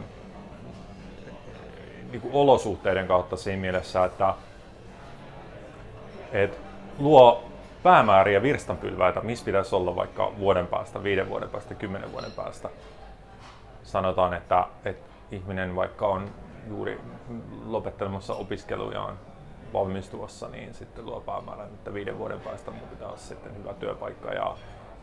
niinku 2.10 2.28
olosuhteiden 2.32 3.06
kautta 3.06 3.36
siinä 3.36 3.60
mielessä, 3.60 4.04
että 4.04 4.34
et 6.32 6.58
luo 6.98 7.44
päämääriä 7.82 8.42
virstanpylväitä, 8.42 9.20
missä 9.20 9.44
pitäisi 9.44 9.74
olla 9.74 9.96
vaikka 9.96 10.32
vuoden 10.38 10.66
päästä, 10.66 11.02
viiden 11.02 11.28
vuoden 11.28 11.48
päästä, 11.48 11.74
kymmenen 11.74 12.12
vuoden 12.12 12.32
päästä. 12.32 12.68
Sanotaan, 13.82 14.34
että, 14.34 14.66
että 14.84 15.08
ihminen 15.30 15.76
vaikka 15.76 16.06
on 16.06 16.30
juuri 16.68 17.00
lopettelemassa 17.66 18.34
opiskelujaan 18.34 19.18
valmistuessa, 19.72 20.48
niin 20.48 20.74
sitten 20.74 21.06
luo 21.06 21.20
päämäärän, 21.20 21.66
että 21.66 21.94
viiden 21.94 22.18
vuoden 22.18 22.40
päästä 22.40 22.70
mun 22.70 22.88
pitää 22.90 23.08
olla 23.08 23.16
sitten 23.16 23.56
hyvä 23.58 23.74
työpaikka 23.74 24.32
ja, 24.32 24.56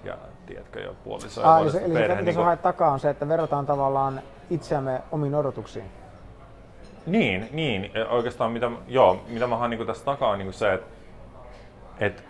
ja 0.04 0.18
tiedätkö, 0.45 0.80
jo 0.80 0.95
puoliso 1.04 1.42
ja 1.42 1.60
eli 1.60 1.71
se, 1.71 1.78
eli 1.86 1.94
perhe. 1.94 2.13
Eli 2.13 2.16
se, 2.33 2.39
niin 2.39 2.48
kun... 2.48 2.57
takaa 2.57 2.92
on 2.92 3.00
se, 3.00 3.10
että 3.10 3.28
verrataan 3.28 3.66
tavallaan 3.66 4.21
itseämme 4.50 5.01
omiin 5.12 5.36
odotuksiin. 5.36 5.86
Niin, 7.06 7.50
niin. 7.51 7.92
Oikeastaan 8.10 8.51
mitä, 8.51 8.71
joo, 8.88 9.21
mitä 9.28 9.48
mä 9.48 9.57
haen 9.57 9.69
niin 9.69 9.88
tässä 9.88 10.06
takaa 10.06 10.30
on 10.30 10.39
niin 10.39 10.54
se, 10.54 10.74
että, 10.74 10.94
että 12.00 12.24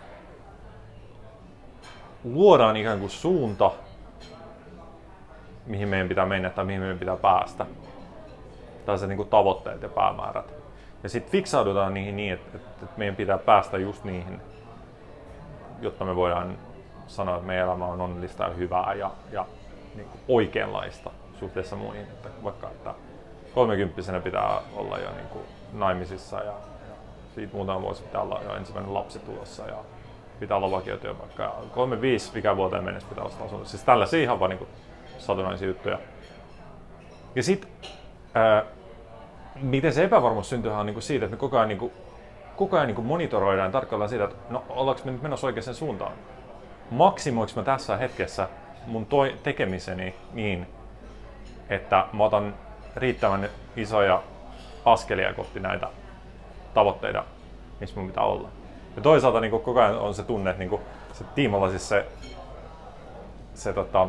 luodaan 2.24 2.76
ikään 2.76 3.00
kuin 3.00 3.10
suunta, 3.10 3.70
mihin 5.66 5.88
meidän 5.88 6.08
pitää 6.08 6.26
mennä 6.26 6.50
tai 6.50 6.64
mihin 6.64 6.80
meidän 6.80 6.98
pitää 6.98 7.16
päästä. 7.16 7.66
Tai 8.86 8.98
se 8.98 9.06
niin 9.06 9.16
kuin 9.16 9.28
tavoitteet 9.28 9.82
ja 9.82 9.88
päämäärät. 9.88 10.54
Ja 11.02 11.08
sitten 11.08 11.32
fiksaudutaan 11.32 11.94
niihin 11.94 12.16
niin, 12.16 12.32
että, 12.32 12.58
että 12.82 12.86
meidän 12.96 13.16
pitää 13.16 13.38
päästä 13.38 13.78
just 13.78 14.04
niihin, 14.04 14.40
jotta 15.80 16.04
me 16.04 16.16
voidaan 16.16 16.58
sanoa, 17.06 17.34
että 17.34 17.46
meidän 17.46 17.64
elämä 17.64 17.86
on 17.86 18.00
onnellista 18.00 18.44
ja 18.44 18.50
hyvää 18.50 18.94
ja, 18.94 19.10
ja 19.32 19.46
niin 19.94 20.08
kuin 20.08 20.20
oikeanlaista 20.28 21.10
suhteessa 21.40 21.76
muihin. 21.76 22.02
Että 22.02 22.28
vaikka 22.44 22.66
että 22.70 22.94
kolmekymppisenä 23.54 24.20
pitää 24.20 24.60
olla 24.76 24.98
jo 24.98 25.10
niin 25.10 25.28
kuin 25.28 25.44
naimisissa 25.72 26.42
ja 26.42 26.52
siitä 27.36 27.56
muutama 27.56 27.82
vuosi 27.82 28.02
pitää 28.02 28.20
olla 28.20 28.40
jo 28.44 28.56
ensimmäinen 28.56 28.94
lapsi 28.94 29.18
tulossa 29.18 29.66
ja 29.66 29.76
pitää 30.40 30.56
olla 30.56 30.70
vakiotyöpaikka. 30.70 31.42
Ja 31.42 31.52
kolme 31.74 32.00
viisi 32.00 32.38
ikävuoteen 32.38 32.84
mennessä 32.84 33.08
pitää 33.08 33.24
olla 33.24 33.34
asunto. 33.44 33.64
Siis 33.64 33.84
tällaisia 33.84 34.22
ihan 34.22 34.40
vaan 34.40 34.50
niin 34.50 34.68
satunnaisia 35.18 35.68
juttuja. 35.68 35.98
Ja 37.34 37.42
sitten 37.42 37.70
miten 39.62 39.92
se 39.92 40.04
epävarmuus 40.04 40.48
syntyy 40.48 40.70
on 40.70 40.86
niin 40.86 41.02
siitä, 41.02 41.24
että 41.24 41.36
me 41.36 41.40
koko 41.40 41.56
ajan, 41.56 41.68
niin 41.68 41.78
kuin, 41.78 41.92
koko 42.56 42.76
ajan 42.76 42.86
niin 42.86 43.06
monitoroidaan 43.06 43.72
tarkkaillaan 43.72 44.08
siitä, 44.08 44.24
että 44.24 44.36
no 44.50 44.64
ollaanko 44.68 45.02
me 45.04 45.12
nyt 45.12 45.22
menossa 45.22 45.46
oikeaan 45.46 45.74
suuntaan. 45.74 46.12
Maksimoinko 46.90 47.52
mä 47.56 47.62
tässä 47.62 47.96
hetkessä 47.96 48.48
mun 48.86 49.06
toi, 49.06 49.36
tekemiseni 49.42 50.14
niin, 50.32 50.66
että 51.68 52.06
mä 52.12 52.24
otan 52.24 52.54
riittävän 52.96 53.48
isoja 53.76 54.22
askelia 54.84 55.34
kohti 55.34 55.60
näitä 55.60 55.88
tavoitteita, 56.76 57.24
missä 57.80 58.00
mun 58.00 58.08
pitää 58.08 58.24
olla. 58.24 58.48
Ja 58.96 59.02
toisaalta 59.02 59.40
niin 59.40 59.50
koko 59.50 59.80
ajan 59.80 59.98
on 59.98 60.14
se 60.14 60.22
tunne, 60.22 60.50
että 60.50 60.64
niin 60.64 60.80
se 61.12 61.24
tiimalla 61.34 61.70
siis 61.70 61.88
se, 61.88 62.06
se 63.54 63.72
tota, 63.72 64.08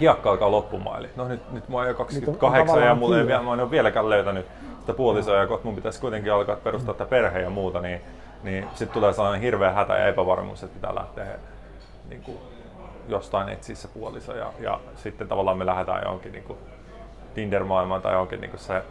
hiekka 0.00 0.30
alkaa 0.30 0.50
loppumaan. 0.50 1.00
Eli 1.00 1.10
no 1.16 1.28
nyt, 1.28 1.52
nyt 1.52 1.68
mä 1.68 1.76
oon 1.76 1.88
jo 1.88 1.94
28 1.94 2.82
ja 2.82 2.94
mulla 2.94 3.18
ei, 3.18 3.24
mä 3.24 3.34
en 3.34 3.60
ole 3.60 3.70
vieläkään 3.70 4.10
löytänyt 4.10 4.46
sitä 4.80 4.92
puolisoa 4.92 5.36
ja 5.36 5.46
kohta 5.46 5.66
mun 5.66 5.74
pitäisi 5.74 6.00
kuitenkin 6.00 6.32
alkaa 6.32 6.56
perustaa 6.56 6.94
tätä 6.94 7.10
perhe 7.10 7.40
ja 7.40 7.50
muuta, 7.50 7.80
niin, 7.80 8.00
niin 8.42 8.66
sitten 8.74 8.94
tulee 8.94 9.12
sellainen 9.12 9.40
hirveä 9.40 9.72
hätä 9.72 9.98
ja 9.98 10.06
epävarmuus, 10.06 10.62
että 10.62 10.74
pitää 10.74 10.94
lähteä 10.94 11.26
niin 12.08 12.22
kuin, 12.22 12.38
jostain 13.08 13.48
etsiä 13.48 13.76
se 13.76 13.88
puoliso 13.88 14.36
ja, 14.36 14.52
ja 14.60 14.80
sitten 14.96 15.28
tavallaan 15.28 15.58
me 15.58 15.66
lähdetään 15.66 16.02
johonkin 16.04 16.32
niin 16.32 16.44
kuin 16.44 16.58
Tinder-maailmaan 17.34 18.02
tai 18.02 18.12
johonkin 18.12 18.40
niin 18.40 18.50
kuin 18.50 18.60
se 18.60 18.82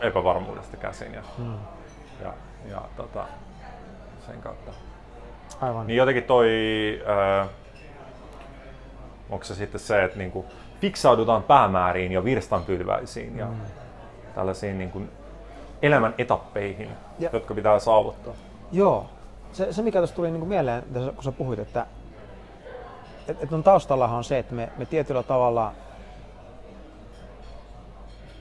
epävarmuudesta 0.00 0.76
käsin 0.76 1.14
ja, 1.14 1.22
hmm. 1.38 1.58
ja, 2.22 2.32
ja 2.70 2.82
tota, 2.96 3.26
sen 4.26 4.40
kautta. 4.40 4.72
Aivan. 5.60 5.86
Niin 5.86 5.96
jotenkin 5.96 6.24
toi, 6.24 6.48
äh, 7.40 7.48
onko 9.30 9.44
se 9.44 9.54
sitten 9.54 9.80
se, 9.80 10.04
että 10.04 10.18
niinku 10.18 10.44
fiksaudutaan 10.80 11.42
päämääriin 11.42 12.12
ja 12.12 12.24
virstanpylväisiin 12.24 13.38
ja 13.38 13.46
mm. 13.46 13.60
tällaisiin 14.34 14.78
niinku 14.78 15.02
elämän 15.82 16.14
etappeihin, 16.18 16.90
ja. 17.18 17.30
jotka 17.32 17.54
pitää 17.54 17.78
saavuttaa. 17.78 18.34
Joo. 18.72 19.06
Se, 19.52 19.72
se 19.72 19.82
mikä 19.82 19.98
tuossa 19.98 20.16
tuli 20.16 20.30
niinku 20.30 20.46
mieleen, 20.46 20.82
kun 21.14 21.24
sä 21.24 21.32
puhuit, 21.32 21.58
että 21.58 21.86
et, 23.28 23.42
et 23.42 23.52
on 23.52 23.62
taustallahan 23.62 24.16
on 24.16 24.24
se, 24.24 24.38
että 24.38 24.54
me, 24.54 24.68
me 24.76 24.86
tietyllä 24.86 25.22
tavalla 25.22 25.72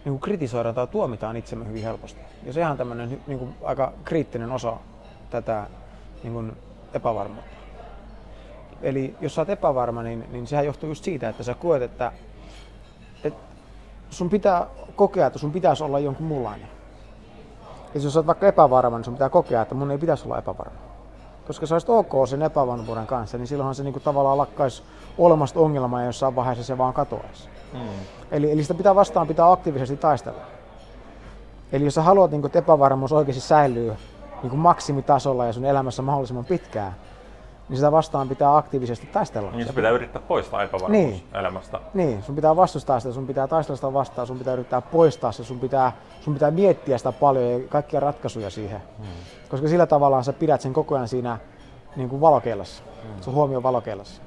niin 0.06 0.14
kuin 0.14 0.20
kritisoidaan 0.20 0.76
tai 0.76 0.88
tuomitaan 0.88 1.38
itsemme 1.38 1.68
hyvin 1.68 1.84
helposti. 1.84 2.22
Ja 2.44 2.54
sehän 2.54 2.72
on 2.72 2.78
tämmöinen 2.78 3.22
niin 3.28 3.40
kuin 3.40 3.56
aika 3.64 3.94
kriittinen 4.04 4.52
osa 4.52 4.78
tätä 5.30 5.68
niin 6.24 6.34
kuin 6.34 6.58
epävarmuutta. 6.94 7.54
Eli 8.82 9.16
jos 9.22 9.36
sä 9.36 9.42
oot 9.42 9.50
epävarma, 9.50 10.04
niin, 10.04 10.26
niin 10.32 10.48
sehän 10.48 10.66
johtuu 10.66 10.90
just 10.90 11.04
siitä, 11.04 11.30
että 11.30 11.44
sä 11.44 11.54
koet, 11.54 11.82
että, 11.82 12.12
että 13.24 13.40
sun 14.10 14.30
pitää 14.30 14.68
kokea, 14.96 15.28
että 15.28 15.40
sun 15.40 15.52
pitäisi 15.52 15.84
olla 15.84 16.00
jonkun 16.00 16.26
muunlainen. 16.26 16.68
Ja 17.94 18.00
jos 18.02 18.14
sä 18.14 18.20
oot 18.20 18.28
vaikka 18.28 18.48
epävarma, 18.48 18.98
niin 18.98 19.06
sun 19.06 19.14
pitää 19.14 19.30
kokea, 19.30 19.62
että 19.62 19.76
mun 19.76 19.92
ei 19.92 19.98
pitäisi 19.98 20.26
olla 20.26 20.38
epävarma. 20.38 20.78
Koska 21.48 21.66
sä 21.66 21.76
olisit 21.76 21.90
ok 21.90 22.28
sen 22.30 22.42
epävarmuuden 22.42 23.08
kanssa, 23.08 23.38
niin 23.38 23.48
silloinhan 23.48 23.76
se 23.76 23.84
niinku 23.84 24.00
tavallaan 24.00 24.38
lakkaisi 24.38 24.84
olemasta 25.18 25.60
ongelmaa 25.60 26.02
ja 26.02 26.06
jossain 26.06 26.36
vaiheessa 26.36 26.64
se 26.64 26.78
vaan 26.78 26.94
katoaisi. 26.94 27.50
Mm. 27.74 27.80
Eli, 28.32 28.52
eli 28.52 28.62
sitä 28.62 28.74
pitää 28.74 28.96
vastaan 28.96 29.28
pitää 29.28 29.52
aktiivisesti 29.52 29.98
taistella. 29.98 30.42
Eli 31.72 31.84
jos 31.84 31.96
sä 31.96 32.02
haluat, 32.02 32.32
niin 32.32 32.46
että 32.46 32.60
epävarmuus 32.60 33.12
oikeasti 33.12 33.42
säilyy 33.42 33.96
niin 34.44 34.58
maksimitasolla 34.58 35.46
ja 35.46 35.54
sun 35.54 35.66
elämässä 35.66 36.02
mahdollisimman 36.02 36.46
pitkään, 36.46 36.96
niin 37.70 37.78
sitä 37.78 37.92
vastaan 37.92 38.30
pitää 38.30 38.58
aktiivisesti 38.58 39.08
taistella. 39.08 39.52
Niin 39.52 39.66
sun 39.66 39.76
pitää 39.76 39.92
yrittää 39.92 40.22
poistaa 40.28 40.64
epävarmuus 40.64 40.92
niin. 40.92 41.24
elämästä. 41.34 41.80
Niin, 41.94 42.24
sun 42.24 42.36
pitää 42.36 42.56
vastustaa 42.56 43.00
sitä, 43.00 43.14
sun 43.14 43.28
pitää 43.28 43.48
taistella 43.48 43.76
sitä 43.76 43.94
vastaan, 43.94 44.28
sun 44.28 44.38
pitää 44.38 44.54
yrittää 44.54 44.82
poistaa 44.82 45.32
se, 45.32 45.44
sun 45.44 45.60
pitää, 45.60 45.92
sun 46.22 46.34
pitää 46.34 46.52
miettiä 46.52 46.98
sitä 46.98 47.12
paljon 47.12 47.62
ja 47.62 47.68
kaikkia 47.68 48.00
ratkaisuja 48.00 48.50
siihen. 48.50 48.82
Hmm. 48.98 49.08
Koska 49.50 49.68
sillä 49.68 49.86
tavalla 49.86 50.24
sä 50.24 50.34
pidät 50.34 50.62
sen 50.62 50.74
koko 50.74 50.96
ajan 50.96 51.08
siinä 51.08 51.38
niin 51.96 52.10
kuin 52.10 52.22
valokeilassa, 52.22 52.84
hmm. 53.04 53.22
sun 53.22 53.34
huomio 53.34 53.64
valokeilassa. 53.64 54.22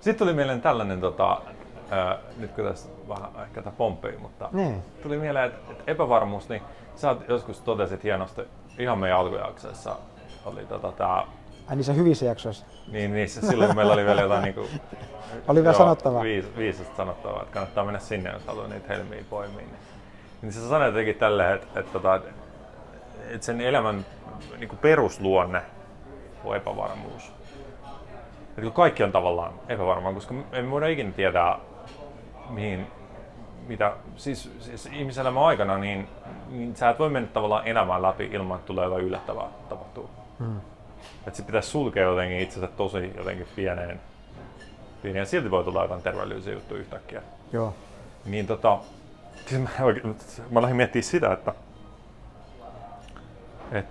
Sitten 0.00 0.16
tuli 0.16 0.34
mieleen 0.34 0.62
tällainen, 0.62 1.00
tota, 1.00 1.40
ää, 1.90 2.18
nyt 2.38 2.52
kun 2.52 2.64
tässä 2.64 2.88
vähän 3.08 3.30
ehkä 3.42 3.62
tämä 3.62 3.76
pomppii, 3.78 4.16
mutta 4.16 4.48
niin. 4.52 4.82
tuli 5.02 5.18
mieleen, 5.18 5.44
että, 5.44 5.72
että 5.72 5.84
epävarmuus, 5.86 6.48
niin 6.48 6.62
sä 6.94 7.16
joskus 7.28 7.60
totesit 7.60 8.04
hienosti 8.04 8.42
ihan 8.78 8.98
meidän 8.98 9.18
alkujaksoissa 9.18 9.96
oli 10.44 10.66
tota 10.66 10.92
tää... 10.92 11.26
Ai 11.66 11.76
niissä 11.76 11.92
hyvissä 11.92 12.24
jaksoissa? 12.24 12.66
Niin, 12.88 13.12
niissä 13.12 13.40
silloin 13.40 13.68
kun 13.68 13.76
meillä 13.76 13.92
oli 13.92 14.04
vielä 14.04 14.20
jotain 14.20 14.42
niinku... 14.42 14.68
oli 15.48 15.62
vielä 15.62 15.76
sanottavaa. 15.76 16.22
Viis, 16.22 16.56
viisasta 16.56 16.96
sanottavaa, 16.96 17.42
että 17.42 17.54
kannattaa 17.54 17.84
mennä 17.84 17.98
sinne, 17.98 18.30
jos 18.30 18.46
haluaa 18.46 18.68
niitä 18.68 18.94
helmiä 18.94 19.24
poimia. 19.30 19.56
Niin, 19.56 19.68
niin 20.42 20.52
sä 20.52 20.68
sanoit 20.68 20.94
jotenkin 20.94 21.14
tälleen, 21.14 21.54
että, 21.54 21.80
että, 21.80 21.98
että, 21.98 22.20
että 23.28 23.46
sen 23.46 23.60
elämän 23.60 24.06
niinku 24.58 24.76
perusluonne 24.76 25.62
on 26.44 26.56
epävarmuus. 26.56 27.32
Että 28.58 28.70
kaikki 28.70 29.02
on 29.02 29.12
tavallaan 29.12 29.52
epävarmaa, 29.68 30.12
koska 30.12 30.34
emme 30.52 30.70
voida 30.70 30.86
ikinä 30.86 31.12
tietää, 31.12 31.58
mihin 32.50 32.86
mitä, 33.72 33.92
siis, 34.16 34.50
siis 34.60 34.86
ihmiselämän 34.86 35.42
aikana, 35.42 35.78
niin, 35.78 36.08
niin 36.50 36.76
sä 36.76 36.90
et 36.90 36.98
voi 36.98 37.10
mennä 37.10 37.28
tavallaan 37.32 37.66
elämään 37.66 38.02
läpi 38.02 38.24
ilman, 38.24 38.56
että 38.56 38.66
tulee 38.66 38.84
jotain 38.84 39.04
yllättävää 39.04 39.48
tapahtuu. 39.68 40.10
Hmm. 40.38 40.60
Että 41.26 41.36
se 41.36 41.42
pitäisi 41.42 41.68
sulkea 41.68 42.02
jotenkin 42.02 42.40
itsensä 42.40 42.66
tosi 42.66 43.12
jotenkin 43.16 43.46
pieneen. 43.56 44.00
pieneen 45.02 45.22
ja 45.22 45.26
silti 45.26 45.50
voi 45.50 45.64
tulla 45.64 45.82
jotain 45.82 46.02
terveellisiä 46.02 46.52
juttuja 46.52 46.80
yhtäkkiä. 46.80 47.22
Joo. 47.52 47.74
Niin 48.24 48.46
tota, 48.46 48.78
siis 49.46 49.60
mä, 49.60 49.84
oikein, 49.84 50.16
mä 50.50 50.62
lähdin 50.62 50.76
miettimään 50.76 51.04
sitä, 51.04 51.32
että 51.32 51.54
et, 53.72 53.86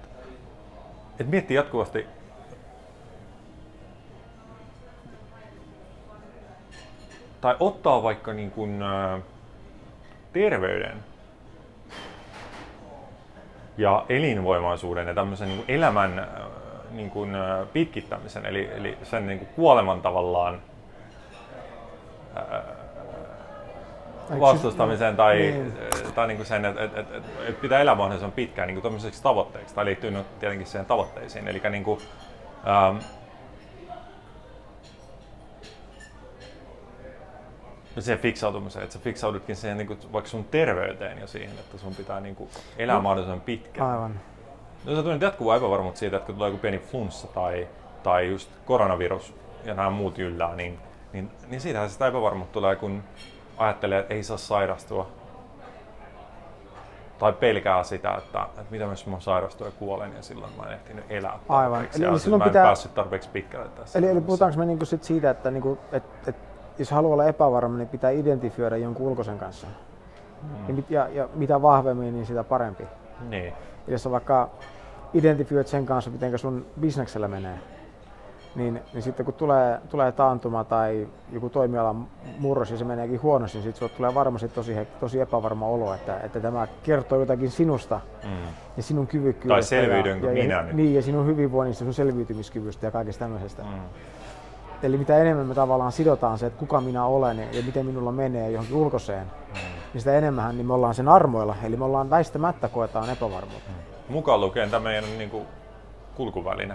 et 1.20 1.28
miettii 1.28 1.58
jatkuvasti 1.58 2.06
tai 7.42 7.56
ottaa 7.60 8.04
vaikka 8.04 8.34
niin 8.34 8.52
kuin, 8.52 8.82
äh, 8.84 9.22
terveyden 10.34 11.04
ja 13.78 14.06
elinvoimaisuuden 14.10 15.08
ja 15.08 15.14
tämmöisen 15.14 15.48
niin 15.48 15.58
kuin 15.58 15.76
elämän 15.76 16.20
äh, 16.20 16.26
niin 16.92 17.10
kuin, 17.10 17.36
äh, 17.36 17.68
pitkittämisen, 17.74 18.46
eli, 18.46 18.70
eli 18.76 18.98
sen 19.04 19.28
niin 19.28 19.40
kuin 19.40 19.50
kuoleman 19.56 20.02
tavallaan 20.02 20.62
ää, 22.36 22.58
äh, 22.58 24.40
vastustamisen 24.40 25.16
tai, 25.16 25.38
niin. 25.38 25.74
tai 26.16 26.28
niin 26.28 26.38
kuin 26.38 26.48
sen, 26.48 26.66
että 26.66 26.84
et, 26.84 26.98
et, 26.98 27.14
et, 27.14 27.24
et 27.48 27.62
pitää 27.62 27.80
elää 27.80 27.96
mahdollisimman 27.96 28.32
pitkään 28.32 28.68
niin 28.68 28.82
kuin 28.82 28.94
tavoitteeksi. 29.24 29.76
Tai 29.76 29.86
liittyy 29.86 30.14
tietenkin 30.40 30.68
siihen 30.68 30.86
tavoitteisiin. 30.86 31.48
Eli 31.48 31.62
niin 31.70 31.84
kuin, 31.84 32.02
ähm, 32.68 32.98
se 38.00 38.18
fiksautumiseen, 38.18 38.84
että 38.84 38.94
sä 38.94 39.00
fiksaudutkin 39.00 39.56
siihen 39.56 39.78
niin 39.78 39.88
kuin, 39.88 40.00
vaikka 40.14 40.30
sun 40.30 40.44
terveyteen 40.44 41.18
ja 41.18 41.28
siihen, 41.28 41.60
että 41.60 41.78
sun 41.78 41.96
pitää 41.96 42.20
niin 42.20 42.36
kuin, 42.36 42.50
elää 42.78 42.96
no. 42.96 43.02
mahdollisimman 43.02 43.42
pitkään. 43.42 43.90
Aivan. 43.90 44.20
No 44.86 44.96
se 44.96 45.04
tulee 45.04 45.18
jatkuvaa 45.22 45.56
epävarmuutta 45.56 46.00
siitä, 46.00 46.18
että 46.18 46.26
kun 46.26 46.36
tulee 46.36 46.50
joku 46.50 46.62
pieni 46.62 46.80
flunssa 46.80 47.28
tai, 47.28 47.68
tai 48.04 48.30
just 48.30 48.50
koronavirus 48.66 49.36
ja 49.66 49.74
nämä 49.74 49.90
muut 49.90 50.20
yllää, 50.20 50.56
niin, 50.56 50.80
niin, 51.14 51.32
niin 51.48 51.62
siitähän 51.62 51.90
sitä 51.90 52.08
epävarmuutta 52.08 52.54
tulee, 52.54 52.76
kun 52.76 53.04
ajattelee, 53.58 54.00
että 54.00 54.14
ei 54.14 54.24
saa 54.24 54.38
sairastua. 54.38 55.08
Tai 57.20 57.34
pelkää 57.34 57.84
sitä, 57.84 58.16
että, 58.16 58.42
että 58.44 58.72
mitä 58.72 58.84
jos 58.84 59.08
mä 59.08 59.20
sairastun 59.20 59.68
ja 59.68 59.72
kuolen 59.80 60.14
ja 60.16 60.22
silloin 60.22 60.52
mä 60.58 60.64
en 60.64 60.74
ehtinyt 60.74 61.06
elää 61.10 61.40
Aivan. 61.50 61.88
Eli, 61.96 62.06
eli 62.06 62.20
silloin 62.20 62.40
mä 62.40 62.46
en 62.46 62.50
pitää... 62.50 62.66
päässyt 62.66 62.94
tarpeeksi 62.94 63.30
pitkälle 63.30 63.70
tässä. 63.70 64.00
Eli, 64.00 64.08
eli 64.08 64.22
puhutaanko 64.22 64.60
me 64.60 64.66
niinku 64.66 64.86
sit 64.86 65.04
siitä, 65.04 65.30
että 65.30 65.52
niinku, 65.52 65.78
et, 65.92 66.04
et 66.28 66.36
jos 66.82 66.92
haluaa 66.92 67.14
olla 67.14 67.26
epävarma, 67.26 67.78
niin 67.78 67.88
pitää 67.88 68.10
identifioida 68.10 68.78
jonkun 68.78 69.08
ulkoisen 69.08 69.38
kanssa. 69.38 69.68
Mm. 70.68 70.84
Ja, 70.90 71.08
ja, 71.08 71.30
mitä 71.34 71.62
vahvemmin, 71.62 72.14
niin 72.14 72.26
sitä 72.26 72.44
parempi. 72.44 72.84
Niin. 73.30 73.54
Jos 73.88 74.04
sä 74.04 74.12
vaikka 74.12 74.50
identifioit 75.14 75.68
sen 75.68 75.86
kanssa, 75.86 76.10
miten 76.12 76.40
sun 76.40 76.66
bisneksellä 76.80 77.28
menee, 77.28 77.60
niin, 78.56 78.82
niin 78.94 79.04
sitten 79.04 79.26
kun 79.26 79.34
tulee, 79.34 79.80
tulee 79.90 80.12
taantuma 80.12 80.64
tai 80.64 81.08
joku 81.32 81.50
toimialan 81.50 82.08
murros 82.40 82.72
ja 82.72 82.78
se 82.78 82.86
meneekin 82.86 83.22
huonosti, 83.22 83.58
niin 83.58 83.64
sitten 83.64 83.90
tulee 83.98 84.14
varmasti 84.14 84.48
tosi, 84.48 84.76
tosi 85.00 85.20
epävarma 85.20 85.68
olo, 85.68 85.94
että, 85.94 86.20
että 86.20 86.40
tämä 86.40 86.68
kertoo 86.84 87.20
jotakin 87.20 87.52
sinusta 87.52 88.00
mm. 88.24 88.30
ja 88.78 88.84
sinun 88.84 89.08
kyvykkyydestä. 89.08 89.54
Tai 89.54 89.64
selviydynkö 89.64 90.28
ja, 90.28 90.44
minä 90.44 90.56
ja, 90.56 90.62
nyt. 90.62 90.74
Niin, 90.74 90.96
ja 90.96 91.02
sinun 91.02 91.26
hyvinvoinnista, 91.26 91.84
sun 91.84 91.94
selviytymiskyvystä 91.94 92.88
ja 92.88 92.92
kaikesta 92.92 93.20
tämmöisestä. 93.20 93.64
Mm. 93.64 93.70
Eli 94.84 94.98
mitä 94.98 95.18
enemmän 95.18 95.46
me 95.46 95.56
tavallaan 95.56 95.92
sidotaan 95.92 96.38
se, 96.38 96.46
että 96.46 96.60
kuka 96.60 96.82
minä 96.82 97.06
olen 97.06 97.40
ja 97.40 97.64
miten 97.66 97.86
minulla 97.86 98.12
menee 98.12 98.52
johonkin 98.52 98.76
ulkoiseen, 98.76 99.28
mm. 99.48 99.54
niin 99.94 100.02
sitä 100.02 100.18
enemmän 100.18 100.58
niin 100.58 100.68
me 100.68 100.74
ollaan 100.74 100.96
sen 100.96 101.08
armoilla. 101.08 101.56
Eli 101.64 101.78
me 101.78 101.86
ollaan 101.86 102.10
väistämättä 102.10 102.68
koetaan 102.68 103.10
epävarmuutta. 103.10 103.70
Mm. 103.70 104.14
Mukaan 104.14 104.42
lukien 104.42 104.70
tämä 104.70 104.84
meidän 104.84 105.18
niin 105.18 105.30
kuin, 105.30 105.48
kulkuväline. 106.16 106.74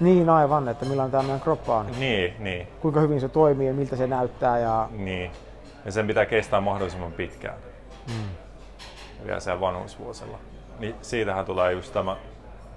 Niin 0.00 0.30
aivan, 0.30 0.68
että 0.68 0.84
millainen 0.84 1.10
tämä 1.10 1.22
meidän 1.22 1.40
kroppa 1.40 1.76
on. 1.76 1.86
Niin, 1.98 2.34
niin. 2.38 2.68
Kuinka 2.80 3.00
hyvin 3.00 3.20
se 3.20 3.28
toimii 3.28 3.66
ja 3.66 3.74
miltä 3.74 3.96
se 3.96 4.06
näyttää. 4.06 4.58
Ja... 4.58 4.88
Niin. 4.90 5.30
Ja 5.84 5.92
sen 5.92 6.06
pitää 6.06 6.26
kestää 6.26 6.60
mahdollisimman 6.60 7.12
pitkään. 7.12 7.58
Mm. 8.08 8.28
Vielä 9.26 9.40
siellä 9.40 9.60
vanhuusvuosilla. 9.60 10.38
Niin 10.78 10.94
siitähän 11.02 11.44
tulee 11.44 11.72
just 11.72 11.92
tämä, 11.92 12.16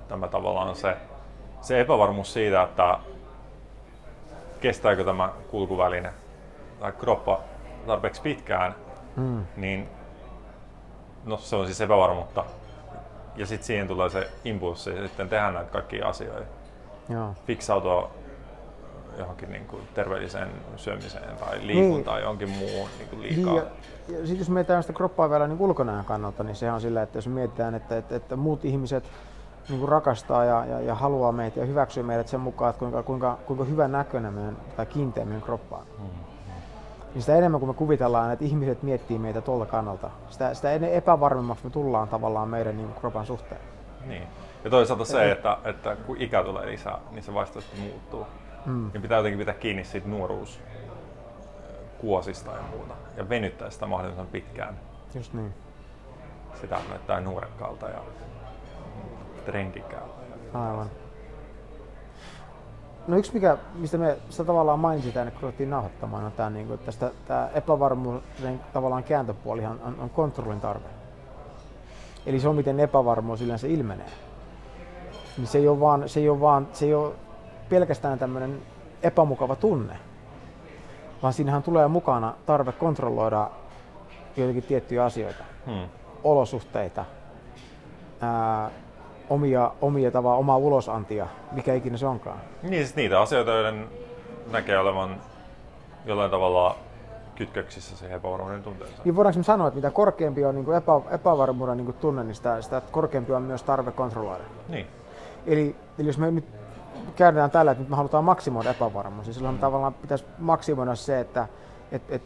tämä 0.07 0.27
tavallaan 0.27 0.75
se, 0.75 0.97
se 1.61 1.79
epävarmuus 1.79 2.33
siitä, 2.33 2.61
että 2.63 2.99
kestääkö 4.61 5.03
tämä 5.03 5.29
kulkuväline 5.51 6.13
tai 6.79 6.91
kroppa 6.91 7.39
tarpeeksi 7.87 8.21
pitkään, 8.21 8.75
mm. 9.15 9.45
niin 9.57 9.89
no, 11.25 11.37
se 11.37 11.55
on 11.55 11.65
siis 11.65 11.81
epävarmuutta. 11.81 12.45
Ja 13.35 13.45
sitten 13.45 13.67
siihen 13.67 13.87
tulee 13.87 14.09
se 14.09 14.29
impulssi 14.45 14.89
ja 14.89 15.07
sitten 15.07 15.29
tehdään 15.29 15.53
näitä 15.53 15.71
kaikkia 15.71 16.07
asioita. 16.07 16.45
Joo. 17.09 17.33
Fiksautua 17.47 18.11
johonkin 19.17 19.51
niin 19.51 19.65
kuin 19.65 19.81
terveelliseen 19.93 20.49
syömiseen 20.75 21.37
tai 21.37 21.67
liikuntaan 21.67 22.17
niin. 22.17 22.23
johonkin 22.23 22.49
muuhun 22.49 22.89
niin 22.97 23.09
kuin 23.09 23.21
liikaa. 23.21 23.53
Niin, 23.53 23.55
ja, 23.55 23.63
ja 24.07 24.17
sitten 24.17 24.39
jos 24.39 24.49
mietitään 24.49 24.83
sitä 24.83 24.93
kroppaa 24.93 25.29
vielä 25.29 25.47
niin 25.47 25.61
ulkonäön 25.61 26.05
kannalta, 26.05 26.43
niin 26.43 26.55
se 26.55 26.71
on 26.71 26.81
sillä, 26.81 27.01
että 27.01 27.17
jos 27.17 27.27
mietitään, 27.27 27.75
että, 27.75 27.97
että, 27.97 28.15
että 28.15 28.35
muut 28.35 28.65
ihmiset 28.65 29.03
niin 29.69 29.79
kuin 29.79 29.89
rakastaa 29.89 30.45
ja, 30.45 30.65
ja, 30.65 30.79
ja, 30.81 30.95
haluaa 30.95 31.31
meitä 31.31 31.59
ja 31.59 31.65
hyväksyy 31.65 32.03
meidät 32.03 32.27
sen 32.27 32.39
mukaan, 32.39 32.69
että 32.69 32.79
kuinka, 32.79 33.03
kuinka, 33.03 33.37
kuinka 33.45 33.63
hyvän 33.63 33.91
näköinen 33.91 34.33
meidän, 34.33 34.57
tai 34.77 34.85
kiinteä 34.85 35.25
meidän 35.25 35.41
kroppa 35.41 35.77
on. 35.77 35.85
Mm, 35.97 36.05
hmm 36.05 36.53
Niin 37.13 37.21
sitä 37.21 37.35
enemmän 37.35 37.59
kuin 37.59 37.69
me 37.69 37.73
kuvitellaan, 37.73 38.31
että 38.31 38.45
ihmiset 38.45 38.83
miettii 38.83 39.19
meitä 39.19 39.41
tuolta 39.41 39.65
kannalta, 39.65 40.09
sitä, 40.29 40.53
sitä 40.53 40.71
epävarmemmaksi 40.71 41.63
me 41.63 41.69
tullaan 41.69 42.07
tavallaan 42.07 42.49
meidän 42.49 42.77
niin 42.77 42.93
kropan 42.99 43.25
suhteen. 43.25 43.61
Niin. 44.05 44.27
Ja 44.63 44.69
toisaalta 44.69 45.05
se, 45.05 45.31
että, 45.31 45.57
että 45.63 45.95
kun 45.95 46.21
ikä 46.21 46.43
tulee 46.43 46.65
lisää, 46.65 46.97
niin 47.11 47.23
se 47.23 47.33
vastaisesti 47.33 47.81
muuttuu. 47.81 48.27
Mm. 48.65 48.89
Niin 48.93 49.01
pitää 49.01 49.17
jotenkin 49.17 49.39
pitää 49.39 49.53
kiinni 49.53 49.83
siitä 49.83 50.07
nuoruus 50.07 50.59
kuosista 52.01 52.51
ja 52.51 52.61
muuta. 52.71 52.93
Ja 53.17 53.29
venyttää 53.29 53.69
sitä 53.69 53.85
mahdollisimman 53.85 54.27
pitkään. 54.27 54.79
Just 55.15 55.33
niin. 55.33 55.53
Sitä 56.61 56.79
näyttää 56.89 57.21
nuorekkaalta 57.21 57.89
ja 57.89 57.99
trendikäältä. 59.39 60.13
Aivan. 60.53 60.89
No 63.07 63.17
yksi, 63.17 63.33
mikä, 63.33 63.57
mistä 63.73 63.97
me 63.97 64.17
sitä 64.29 64.43
tavallaan 64.43 64.79
mainitsin 64.79 65.13
tänne, 65.13 65.31
kun 65.31 65.41
ruvettiin 65.41 65.69
nauhoittamaan, 65.69 66.23
on 66.25 66.31
tämä, 66.31 66.49
niin 66.49 66.67
kuin, 66.67 66.79
tästä, 66.79 67.11
tämä 67.27 67.49
epävarmuuden 67.53 68.61
tavallaan 68.73 69.03
kääntöpuolihan 69.03 69.79
on, 69.83 69.95
on 69.99 70.09
kontrollin 70.09 70.59
tarve. 70.61 70.87
Eli 72.25 72.39
se 72.39 72.47
on, 72.47 72.55
miten 72.55 72.79
epävarmuus 72.79 73.41
yleensä 73.41 73.67
ilmenee. 73.67 74.09
Niin 75.37 75.47
se 75.47 75.57
ei 75.57 75.67
ole, 75.67 75.79
vaan, 75.79 76.09
se 76.09 76.19
ei 76.19 76.29
ole, 76.29 76.39
vaan, 76.39 76.67
se 76.73 76.85
ei 76.85 76.93
ole 76.93 77.13
pelkästään 77.69 78.19
tämmöinen 78.19 78.61
epämukava 79.03 79.55
tunne, 79.55 79.97
vaan 81.21 81.33
siinähän 81.33 81.63
tulee 81.63 81.87
mukana 81.87 82.33
tarve 82.45 82.71
kontrolloida 82.71 83.49
joitakin 84.37 84.63
tiettyjä 84.63 85.05
asioita, 85.05 85.43
Hmm. 85.65 85.89
olosuhteita, 86.23 87.05
ää, 88.21 88.69
omia, 89.29 89.71
omia 89.81 90.11
tavalla, 90.11 90.37
omaa 90.37 90.57
ulosantia, 90.57 91.27
mikä 91.51 91.73
ikinä 91.73 91.97
se 91.97 92.07
onkaan. 92.07 92.37
Niin, 92.63 92.83
siis 92.83 92.95
niitä 92.95 93.21
asioita, 93.21 93.51
joiden 93.51 93.87
näkee 94.51 94.79
olevan 94.79 95.21
jollain 96.05 96.31
tavalla 96.31 96.75
kytköksissä 97.35 97.97
siihen 97.97 98.17
epävarmuuden 98.17 98.63
tunteeseen. 98.63 99.01
Niin 99.05 99.15
voidaanko 99.15 99.37
me 99.39 99.43
sanoa, 99.43 99.67
että 99.67 99.75
mitä 99.75 99.91
korkeampi 99.91 100.45
on 100.45 100.55
niin 100.55 100.65
kuin 100.65 100.77
epä, 100.77 100.91
epävarmuuden 101.11 101.77
niin 101.77 101.85
kuin 101.85 101.97
tunne, 101.97 102.23
niin 102.23 102.35
sitä, 102.35 102.61
sitä 102.61 102.81
korkeampi 102.91 103.33
on 103.33 103.41
myös 103.41 103.63
tarve 103.63 103.91
kontrolloida. 103.91 104.43
Niin. 104.69 104.87
Eli, 105.47 105.75
eli 105.99 106.07
jos 106.07 106.17
me 106.17 106.31
nyt 106.31 106.45
käydään 107.15 107.51
tällä, 107.51 107.71
että 107.71 107.81
nyt 107.81 107.89
me 107.89 107.95
halutaan 107.95 108.23
maksimoida 108.23 108.69
epävarmuus, 108.69 109.25
niin 109.25 109.33
silloin 109.33 109.59
tavallaan 109.59 109.93
pitäisi 109.93 110.25
maksimoida 110.37 110.95
se, 110.95 111.19
että 111.19 111.47
et, 111.91 112.01
et, 112.09 112.21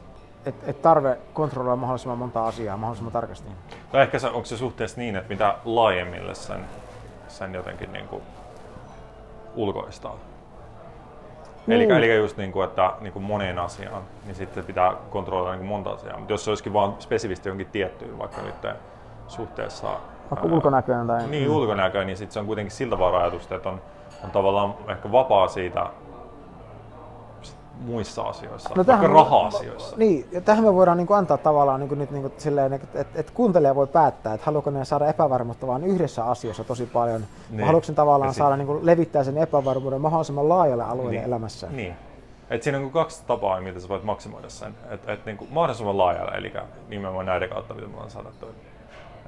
et, 0.45 0.55
et 0.67 0.81
tarve 0.81 1.17
kontrolloida 1.33 1.75
mahdollisimman 1.75 2.17
monta 2.17 2.47
asiaa 2.47 2.77
mahdollisimman 2.77 3.13
tarkasti. 3.13 3.49
Tai 3.91 4.01
ehkä 4.01 4.19
se, 4.19 4.27
onko 4.27 4.45
se 4.45 4.57
suhteessa 4.57 5.01
niin, 5.01 5.15
että 5.15 5.29
mitä 5.29 5.57
laajemmille 5.65 6.35
sen, 6.35 6.65
sen 7.37 7.53
jotenkin 7.53 7.93
niin 7.93 8.07
kuin 8.07 8.21
ulkoistaa. 9.55 10.15
Eli, 11.67 11.85
Mm. 11.85 11.91
eli 11.91 12.15
just 12.15 12.37
niin 12.37 12.51
kuin, 12.51 12.65
että 12.69 12.93
niin 13.01 13.13
kuin 13.13 13.23
moneen 13.23 13.59
asiaan, 13.59 14.01
niin 14.25 14.35
sitten 14.35 14.65
pitää 14.65 14.93
kontrolloida 15.09 15.51
niin 15.51 15.59
kuin 15.59 15.69
monta 15.69 15.89
asiaa. 15.89 16.17
Mutta 16.17 16.33
jos 16.33 16.43
se 16.45 16.51
olisikin 16.51 16.73
vaan 16.73 16.95
spesifisti 16.99 17.49
jonkin 17.49 17.67
tiettyyn, 17.67 18.19
vaikka 18.19 18.41
nyt 18.41 18.55
suhteessa... 19.27 19.87
Vaikka 20.31 20.47
ää, 20.47 20.53
ulkonäköön 20.53 21.07
tai... 21.07 21.27
Niin, 21.27 21.49
ulkonäköön, 21.49 22.07
niin 22.07 22.17
sitten 22.17 22.33
se 22.33 22.39
on 22.39 22.45
kuitenkin 22.45 22.71
siltä 22.71 22.99
vaan 22.99 23.21
ajatusta, 23.21 23.55
että 23.55 23.69
on, 23.69 23.81
on 24.23 24.31
tavallaan 24.31 24.73
ehkä 24.87 25.11
vapaa 25.11 25.47
siitä 25.47 25.85
muissa 27.85 28.21
asioissa, 28.21 28.69
no, 28.75 28.85
vaikka 28.87 29.07
raha-asioissa. 29.07 29.95
Niin, 29.97 30.25
ja 30.31 30.41
tähän 30.41 30.63
me 30.63 30.73
voidaan 30.73 30.97
niin 30.97 31.07
kuin 31.07 31.17
antaa 31.17 31.37
tavallaan 31.37 31.79
niin 31.79 31.87
kuin 31.89 31.99
nyt 31.99 32.11
niin 32.11 32.21
kuin 32.21 32.33
silleen, 32.37 32.73
että, 32.73 32.87
että, 33.01 33.19
että 33.19 33.31
kuuntelija 33.35 33.75
voi 33.75 33.87
päättää, 33.87 34.33
että 34.33 34.45
haluaako 34.45 34.69
ne 34.69 34.85
saada 34.85 35.07
epävarmuutta 35.07 35.67
vain 35.67 35.83
yhdessä 35.83 36.25
asiassa 36.25 36.63
tosi 36.63 36.85
paljon, 36.85 37.21
niin. 37.21 37.57
Niin. 37.57 37.65
haluatko 37.67 37.91
ne 37.91 37.95
tavallaan 37.95 38.33
sit- 38.33 38.37
saada 38.37 38.57
niin 38.57 38.67
kuin 38.67 38.85
levittää 38.85 39.23
sen 39.23 39.37
epävarmuuden 39.37 40.01
mahdollisimman 40.01 40.49
laajalle 40.49 40.83
alueelle 40.83 41.11
Niin. 41.11 41.23
elämässä. 41.23 41.67
Niin. 41.71 41.95
Et 42.49 42.63
siinä 42.63 42.77
on 42.77 42.81
niinku 42.83 42.99
kaksi 42.99 43.23
tapaa, 43.27 43.61
miten 43.61 43.81
sä 43.81 43.89
voit 43.89 44.03
maksimoida 44.03 44.49
sen. 44.49 44.75
Et, 44.91 45.09
et 45.09 45.25
niinku 45.25 45.47
mahdollisimman 45.51 45.97
laajalle, 45.97 46.31
eli 46.31 46.53
nimenomaan 46.89 47.25
näiden 47.25 47.49
kautta, 47.49 47.73
mitä 47.73 47.87
me 47.87 47.93
ollaan 47.93 48.09
sanottu. 48.11 48.45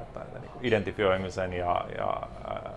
Että, 0.01 0.21
että 0.21 0.39
niinku 0.39 0.57
identifioimisen 0.61 1.53
ja, 1.53 1.85
ja 1.97 2.21
ää, 2.47 2.71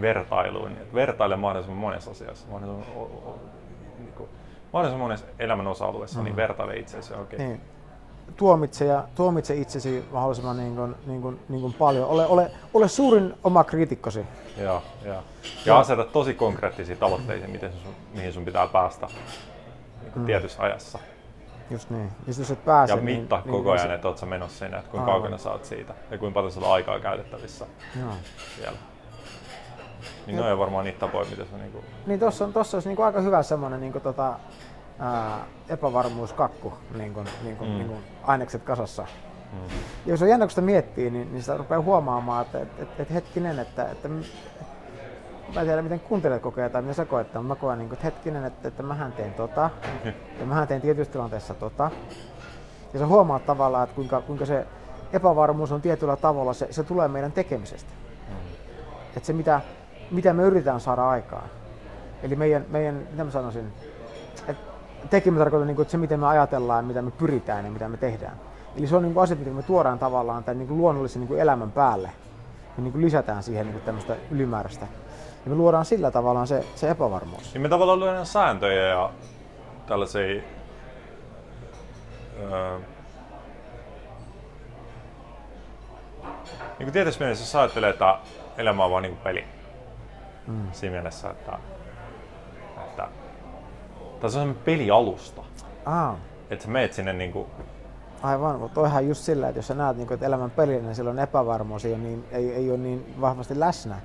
vertailuun. 0.00 0.72
Et 0.72 0.94
vertaile 0.94 1.36
mahdollisimman 1.36 1.80
monessa 1.80 2.10
asiassa. 2.10 2.46
Mahdollisimman, 2.50 2.96
o, 2.96 3.02
o, 3.02 3.38
mahdollisimman 4.72 5.04
monessa 5.04 5.26
elämän 5.38 5.66
osa-alueessa, 5.66 6.22
niin 6.22 6.36
vertaile 6.36 6.76
itseäsi 6.76 7.14
oikein. 7.14 7.48
Niin. 7.48 7.60
Tuomitse, 8.36 8.84
ja, 8.84 9.04
tuomitse 9.14 9.54
itsesi 9.54 10.04
mahdollisimman 10.12 10.56
niin 10.56 10.76
kuin, 10.76 10.94
niin 11.06 11.22
kuin, 11.22 11.40
niin 11.48 11.60
kuin 11.60 11.72
paljon. 11.72 12.08
Ole, 12.08 12.26
ole, 12.26 12.50
ole 12.74 12.88
suurin 12.88 13.34
oma 13.44 13.64
kriitikkosi. 13.64 14.26
Ja, 14.56 14.82
ja. 15.04 15.22
ja 15.66 15.78
aseta 15.78 16.04
tosi 16.04 16.34
konkreettisia 16.34 16.96
tavoitteita, 16.96 17.48
miten 17.48 17.72
sun, 17.72 17.94
mihin 18.14 18.32
sun 18.32 18.44
pitää 18.44 18.66
päästä 18.66 19.08
niinku 20.02 20.20
tietyssä 20.20 20.62
ajassa. 20.62 20.98
Just 21.70 21.90
niin. 21.90 22.10
Ja 22.26 22.34
jos 22.38 22.50
et 22.50 22.64
pääse, 22.64 22.92
Ja 22.92 23.00
mittaa 23.00 23.40
niin, 23.40 23.50
koko 23.50 23.70
niin, 23.74 23.80
ajan, 23.80 23.94
että 23.94 24.08
oot 24.08 24.18
sä 24.18 24.26
menossa 24.26 24.58
sinne, 24.58 24.78
että 24.78 24.90
kuinka 24.90 25.10
kaukana 25.10 25.38
sä 25.38 25.50
oot 25.50 25.64
siitä 25.64 25.94
ja 26.10 26.18
kuinka 26.18 26.34
paljon 26.34 26.52
sulla 26.52 26.66
on 26.66 26.74
aikaa 26.74 27.00
käytettävissä 27.00 27.66
Joo. 28.00 28.12
Niin 30.26 30.36
noin 30.36 30.52
on 30.52 30.58
varmaan 30.58 30.84
niitä 30.84 30.98
tapoja, 30.98 31.30
mitä 31.30 31.44
sä 31.44 31.56
niinku... 31.56 31.84
Niin 32.06 32.20
tuossa 32.20 32.44
on, 32.44 32.52
tossa 32.52 32.76
olisi 32.76 32.88
niinku 32.88 33.02
aika 33.02 33.20
hyvä 33.20 33.42
semmoinen 33.42 33.80
niinku 33.80 34.00
tota, 34.00 34.38
ää, 34.98 35.44
epävarmuuskakku, 35.68 36.72
niin 36.98 37.14
kuin, 37.14 37.28
niin 37.42 37.56
kuin, 37.56 37.68
Mm. 37.70 37.72
mm. 37.74 37.78
niin 37.78 37.88
kuin 37.88 38.04
ainekset 38.22 38.62
kasassa. 38.62 39.06
Mm. 39.52 39.58
Ja 40.06 40.12
jos 40.12 40.22
on 40.22 40.28
jännä, 40.28 40.46
kun 40.46 40.50
sitä 40.50 40.60
miettii, 40.60 41.10
niin, 41.10 41.32
niin 41.32 41.42
sitä 41.42 41.56
rupeaa 41.56 41.80
huomaamaan, 41.82 42.46
että 42.46 42.58
et, 42.60 42.68
et, 42.78 42.88
et 43.00 43.14
hetkinen, 43.14 43.58
että, 43.58 43.90
että, 43.90 44.08
mä 44.08 45.60
en 45.60 45.66
tiedä 45.66 45.82
miten 45.82 46.00
kuuntelijat 46.00 46.42
kokee 46.42 46.68
tai 46.68 46.82
mitä 46.82 46.94
sä 46.94 47.04
koet, 47.04 47.26
mutta 47.26 47.42
mä 47.42 47.54
koen, 47.54 47.78
niin 47.78 47.88
kuin, 47.88 47.96
että 47.96 48.04
hetkinen, 48.04 48.44
että, 48.44 48.68
että 48.68 48.82
mähän 48.82 49.12
teen 49.12 49.34
tota, 49.34 49.70
ja 50.40 50.46
mähän 50.46 50.68
teen 50.68 50.80
tietyissä 50.80 51.12
tilanteissa 51.12 51.54
tota. 51.54 51.90
Ja 52.92 52.98
sä 52.98 53.06
huomaat 53.06 53.46
tavallaan, 53.46 53.84
että 53.84 53.96
kuinka, 53.96 54.20
kuinka 54.20 54.46
se 54.46 54.66
epävarmuus 55.12 55.72
on 55.72 55.80
tietyllä 55.80 56.16
tavalla, 56.16 56.52
se, 56.52 56.68
se 56.70 56.82
tulee 56.82 57.08
meidän 57.08 57.32
tekemisestä. 57.32 57.90
Että 59.16 59.26
se 59.26 59.32
mitä, 59.32 59.60
mitä 60.10 60.32
me 60.32 60.42
yritetään 60.42 60.80
saada 60.80 61.08
aikaan. 61.08 61.48
Eli 62.22 62.36
meidän, 62.36 62.64
meidän 62.68 62.94
mitä 63.10 63.24
mä 63.24 63.30
sanoisin, 63.30 63.72
että 65.06 65.16
tekeminen 65.16 65.44
tarkoittaa, 65.44 65.66
niin 65.66 65.76
kuin, 65.76 65.84
että 65.84 65.92
se 65.92 65.98
miten 65.98 66.20
me 66.20 66.26
ajatellaan, 66.26 66.84
mitä 66.84 67.02
me 67.02 67.10
pyritään 67.10 67.64
ja 67.64 67.70
mitä 67.70 67.88
me 67.88 67.96
tehdään. 67.96 68.40
Eli 68.76 68.86
se 68.86 68.96
on 68.96 69.02
niin 69.02 69.14
kuin 69.14 69.24
asia, 69.24 69.36
mitä 69.36 69.50
me 69.50 69.62
tuodaan 69.62 69.98
tavallaan 69.98 70.44
tämän 70.44 70.58
niin 70.58 70.68
kuin 70.68 70.78
luonnollisen 70.78 71.20
niin 71.20 71.28
kuin 71.28 71.40
elämän 71.40 71.72
päälle. 71.72 72.10
Me 72.76 72.82
niin 72.82 72.92
kuin 72.92 73.04
lisätään 73.04 73.42
siihen 73.42 73.66
niin 73.66 73.72
kuin 73.72 73.84
tämmöistä 73.84 74.16
ylimääräistä. 74.30 74.86
Ja 75.44 75.50
me 75.50 75.56
luodaan 75.56 75.84
sillä 75.84 76.10
tavallaan 76.10 76.46
se, 76.46 76.64
se 76.74 76.90
epävarmuus. 76.90 77.54
Niin 77.54 77.62
me 77.62 77.68
tavallaan 77.68 78.00
lyödään 78.00 78.26
sääntöjä 78.26 78.82
ja 78.82 79.10
tällaisia... 79.86 80.42
Öö, 82.42 82.78
niin 86.78 86.86
kuin 86.86 86.92
tietysti 86.92 87.24
mielessä, 87.24 87.42
jos 87.42 87.56
ajattelee, 87.56 87.90
että 87.90 88.18
elämä 88.58 88.84
on 88.84 88.90
vaan 88.90 89.02
niin 89.02 89.14
kuin 89.14 89.24
peli. 89.24 89.44
Mm. 90.46 90.68
Siinä 90.72 90.92
mielessä, 90.92 91.30
että 91.30 91.58
tässä 94.26 94.38
on 94.40 94.42
sellainen 94.46 94.64
pelialusta. 94.64 95.42
Aa, 95.86 96.16
Että 96.50 96.64
sä 96.64 96.70
meet 96.70 96.92
sinne 96.92 97.12
niin 97.12 97.32
kuin, 97.32 97.46
aivan, 98.22 98.58
mutta 98.58 98.74
toihan 98.74 99.08
just 99.08 99.22
sillä, 99.22 99.48
että 99.48 99.58
jos 99.58 99.66
sä 99.66 99.74
näet 99.74 99.96
niin 99.96 100.06
kuin, 100.06 100.14
että 100.14 100.26
elämän 100.26 100.50
pelin, 100.50 100.82
niin 100.84 100.94
silloin 100.94 101.18
epävarmuus 101.18 101.84
ei 101.84 101.92
ole 101.92 102.00
niin, 102.00 102.24
ei, 102.32 102.54
ei 102.54 102.70
ole 102.70 102.78
niin 102.78 103.14
vahvasti 103.20 103.60
läsnä. 103.60 103.96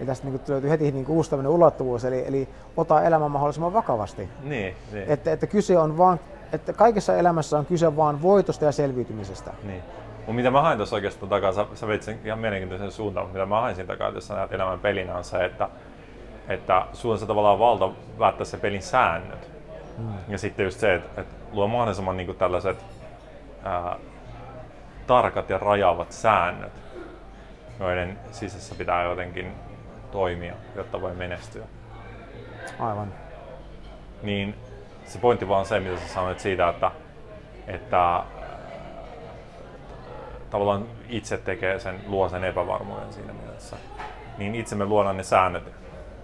Ja 0.00 0.06
tästä 0.06 0.26
niin 0.26 0.38
kuin, 0.38 0.52
löytyy 0.52 0.70
heti 0.70 0.92
niin 0.92 1.04
kuin, 1.04 1.16
uusi 1.16 1.30
tämmöinen 1.30 1.52
ulottuvuus, 1.52 2.04
eli, 2.04 2.26
eli 2.26 2.48
ota 2.76 3.02
elämä 3.02 3.28
mahdollisimman 3.28 3.72
vakavasti. 3.72 4.28
niin, 4.42 4.74
niin, 4.92 5.04
Että, 5.08 5.32
että 5.32 5.46
kyse 5.46 5.78
on 5.78 5.98
vaan, 5.98 6.20
että 6.52 6.72
kaikessa 6.72 7.16
elämässä 7.16 7.58
on 7.58 7.66
kyse 7.66 7.96
vaan 7.96 8.22
voitosta 8.22 8.64
ja 8.64 8.72
selviytymisestä. 8.72 9.52
niin. 9.62 9.82
Mutta 10.16 10.32
mitä 10.32 10.50
mä 10.50 10.62
hain 10.62 10.76
tuossa 10.76 10.96
oikeastaan 10.96 11.30
takaa, 11.30 11.52
sä, 11.52 11.66
sä 11.74 11.86
veit 11.86 12.02
sen 12.02 12.18
ihan 12.24 12.38
mielenkiintoisen 12.38 12.92
suuntaan, 12.92 13.26
mutta 13.26 13.38
mitä 13.38 13.46
mä 13.48 13.60
hain 13.60 13.74
siinä 13.74 13.86
takaa, 13.86 14.08
että 14.08 14.16
jos 14.16 14.26
sä 14.28 14.34
näet 14.34 14.52
elämän 14.52 14.78
pelinä 14.78 15.16
on 15.16 15.24
se, 15.24 15.44
että, 15.44 15.68
että 16.48 16.86
sulla 16.92 17.12
on 17.12 17.18
se 17.18 17.26
tavallaan 17.26 17.58
valta 17.58 17.90
päättää 18.18 18.44
se 18.44 18.56
pelin 18.56 18.82
säännöt. 18.82 19.50
Mm. 20.00 20.14
Ja 20.28 20.38
sitten 20.38 20.64
just 20.64 20.80
se, 20.80 20.94
että, 20.94 21.20
että 21.20 21.34
luo 21.52 21.68
mahdollisimman 21.68 22.16
niin 22.16 22.36
tällaiset 22.36 22.84
ää, 23.64 23.96
tarkat 25.06 25.50
ja 25.50 25.58
rajaavat 25.58 26.12
säännöt, 26.12 26.72
joiden 27.80 28.18
sisässä 28.30 28.74
pitää 28.74 29.02
jotenkin 29.02 29.52
toimia, 30.12 30.54
jotta 30.76 31.00
voi 31.00 31.14
menestyä. 31.14 31.64
Aivan. 32.78 33.12
Niin 34.22 34.54
se 35.04 35.18
pointti 35.18 35.48
vaan 35.48 35.66
se, 35.66 35.80
mitä 35.80 36.00
sä 36.00 36.08
sanoit 36.08 36.40
siitä, 36.40 36.68
että, 36.68 36.90
että 37.66 38.22
tavallaan 40.50 40.86
itse 41.08 41.38
tekee 41.38 41.78
sen, 41.78 42.00
luo 42.06 42.28
sen 42.28 42.44
epävarmuuden 42.44 43.12
siinä 43.12 43.32
mielessä. 43.32 43.76
Niin 44.38 44.54
itse 44.54 44.76
me 44.76 44.84
luodaan 44.84 45.16
ne 45.16 45.22
säännöt 45.22 45.72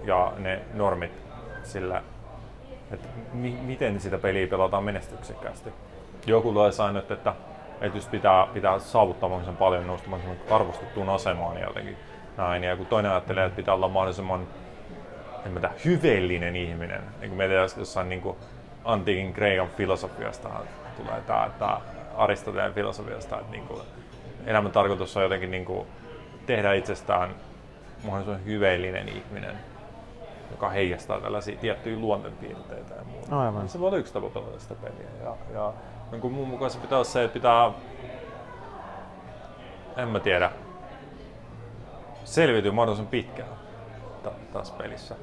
ja 0.04 0.32
ne 0.38 0.60
normit 0.74 1.22
sillä, 1.62 2.02
että 2.90 3.08
mi- 3.32 3.58
miten 3.62 4.00
sitä 4.00 4.18
peliä 4.18 4.46
pelataan 4.46 4.84
menestyksekkäästi. 4.84 5.70
Joku 6.26 6.54
luo 6.54 6.72
säännöt, 6.72 7.10
että, 7.10 7.34
että 7.80 7.98
just 7.98 8.10
pitää, 8.10 8.46
pitää 8.54 8.78
saavuttaa 8.78 9.28
mahdollisimman 9.28 9.58
paljon 9.58 9.86
noustamaan 9.86 10.22
arvostettuun 10.50 11.08
asemaan 11.08 11.60
jotenkin 11.60 11.96
näin. 12.36 12.64
Ja 12.64 12.76
kun 12.76 12.86
toinen 12.86 13.10
ajattelee, 13.10 13.44
että 13.44 13.56
pitää 13.56 13.74
olla 13.74 13.88
mahdollisimman 13.88 14.46
en 15.46 15.52
mä 15.52 15.60
tiedä, 15.60 15.74
hyveellinen 15.84 16.56
ihminen. 16.56 17.00
Niin 17.20 17.30
kuin 17.30 17.38
meillä 17.38 17.54
jossain 17.54 18.08
niin 18.08 18.20
kuin 18.20 18.36
antiikin 18.84 19.32
Kreikan 19.32 19.68
filosofiasta 19.76 20.48
tulee 20.96 21.20
tämä, 21.26 21.50
tämä 21.58 21.80
Aristoteleen 22.16 22.74
filosofiasta, 22.74 23.38
että 23.40 23.50
niin 23.50 23.66
kuin 23.66 23.80
elämän 24.46 24.72
tarkoitus 24.72 25.16
on 25.16 25.22
jotenkin 25.22 25.50
niin 25.50 25.64
kuin 25.64 25.86
tehdä 26.46 26.72
itsestään 26.72 27.30
mahdollisimman 28.04 28.44
hyveellinen 28.44 29.08
ihminen, 29.08 29.56
joka 30.50 30.68
heijastaa 30.70 31.20
tällaisia 31.20 31.58
tiettyjä 31.58 31.98
luonteenpiirteitä 31.98 32.94
ja 32.94 33.04
muuta. 33.04 33.40
Aivan. 33.40 33.68
Se 33.68 33.80
voi 33.80 33.88
olla 33.88 33.98
yksi 33.98 34.12
tapa 34.12 34.30
pelata 34.30 34.58
sitä 34.58 34.74
peliä. 34.74 35.08
Ja, 35.24 35.36
ja 35.52 35.72
niin 36.10 36.20
kuin 36.20 36.34
mun 36.34 36.48
mukaan 36.48 36.70
se 36.70 36.78
pitää 36.78 36.98
olla 36.98 37.04
se, 37.04 37.24
että 37.24 37.34
pitää, 37.34 37.72
en 39.96 40.08
mä 40.08 40.20
tiedä, 40.20 40.50
selviytyä 42.24 42.72
mahdollisimman 42.72 43.10
pitkään 43.10 43.48
ta- 44.22 44.30
tässä 44.52 44.74
pelissä. 44.74 45.14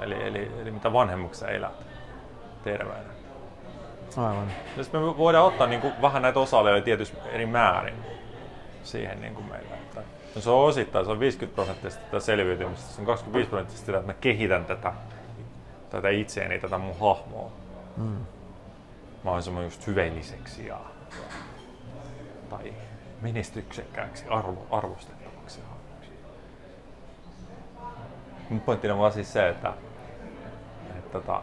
Eli, 0.00 0.26
eli, 0.26 0.52
eli 0.62 0.70
mitä 0.70 0.92
vanhemmuksi 0.92 1.40
sä 1.40 1.48
elät 1.48 1.86
terveenä. 2.64 3.16
Aivan. 4.16 4.48
Ja 4.76 4.82
sitten 4.84 5.00
me 5.00 5.16
voidaan 5.16 5.46
ottaa 5.46 5.66
niin 5.66 5.80
kuin, 5.80 5.92
vähän 6.02 6.22
näitä 6.22 6.40
osa-alueita 6.40 6.84
tietysti 6.84 7.16
eri 7.32 7.46
määrin 7.46 7.94
siihen 8.82 9.20
niin 9.20 9.34
kuin 9.34 9.46
meillä. 9.46 9.74
Että, 9.74 10.02
no 10.36 10.42
se 10.42 10.50
on 10.50 10.64
osittain, 10.64 11.04
se 11.04 11.10
on 11.10 11.20
50 11.20 11.54
prosenttista 11.54 12.00
tätä 12.04 12.20
selviytymistä, 12.20 12.94
se 12.94 13.00
on 13.00 13.06
25 13.06 13.50
prosenttista 13.50 13.86
sitä, 13.86 13.98
että 13.98 14.12
mä 14.12 14.18
kehitän 14.20 14.64
tätä, 14.64 14.92
tätä 15.90 16.08
itseäni, 16.08 16.58
tätä 16.58 16.78
mun 16.78 16.94
hahmoa. 17.00 17.50
Mm. 17.96 18.16
Mahdollisimman 19.22 19.64
just 19.64 19.86
hyveelliseksi 19.86 20.66
ja, 20.66 20.80
tai 22.50 22.72
menestyksekkääksi, 23.22 24.24
arvo, 24.30 24.66
arvostettavaksi. 24.70 25.60
Mun 28.50 28.60
pointtina 28.60 28.94
on 28.94 29.00
vaan 29.00 29.12
siis 29.12 29.32
se, 29.32 29.48
että, 29.48 29.72
että 30.98 31.12
tota, 31.12 31.42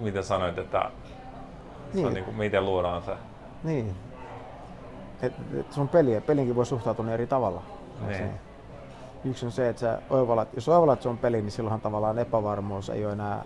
mitä 0.00 0.22
sanoit, 0.22 0.58
että 0.58 0.90
se 1.90 1.94
Niin. 1.94 2.06
on 2.06 2.14
niin 2.14 2.24
kuin, 2.24 2.36
miten 2.36 2.64
luodaan 2.64 3.02
se. 3.02 3.12
Niin. 3.64 3.94
Et, 5.26 5.32
et 5.60 5.72
sun 5.72 5.88
peliä, 5.88 6.20
pelinkin 6.20 6.56
voi 6.56 6.66
suhtautua 6.66 7.10
eri 7.10 7.26
tavalla. 7.26 7.62
Eiks 8.08 8.18
Niin. 8.18 8.30
Yksi 9.24 9.46
on 9.46 9.52
se, 9.52 9.68
että 9.68 9.80
sä 9.80 10.02
oivallat, 10.10 10.48
jos 10.54 10.68
oivallat 10.68 11.02
sun 11.02 11.18
peli, 11.18 11.42
niin 11.42 11.50
silloinhan 11.50 11.80
tavallaan 11.80 12.18
epävarmuus 12.18 12.90
ei 12.90 13.04
ole 13.04 13.12
enää, 13.12 13.44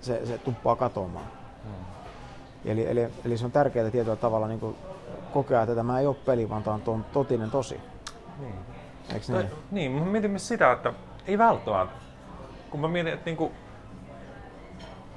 se, 0.00 0.26
se 0.26 0.38
tuppaa 0.38 0.76
katoamaan. 0.76 1.26
Hmm. 1.64 1.84
Eli, 2.64 2.90
eli, 2.90 3.08
eli 3.24 3.38
se 3.38 3.44
on 3.44 3.52
tärkeää 3.52 3.90
tietyllä 3.90 4.16
tavalla 4.16 4.48
niin 4.48 4.60
kuin 4.60 4.76
kokea, 5.32 5.62
että 5.62 5.74
tämä 5.74 6.00
ei 6.00 6.06
ole 6.06 6.16
peli, 6.26 6.48
vaan 6.48 6.62
tämä 6.62 6.78
on 6.86 7.04
totinen 7.12 7.50
tosi. 7.50 7.80
Niin. 8.40 8.54
Eikö 9.14 9.26
niin? 9.28 9.50
niin, 9.70 9.92
mä 9.92 10.04
mietin 10.04 10.30
myös 10.30 10.48
sitä, 10.48 10.72
että 10.72 10.92
ei 11.26 11.38
välttämättä. 11.38 11.94
Kun 12.70 12.80
mä 12.80 12.88
mietin, 12.88 13.12
että 13.12 13.24
niinku, 13.24 13.52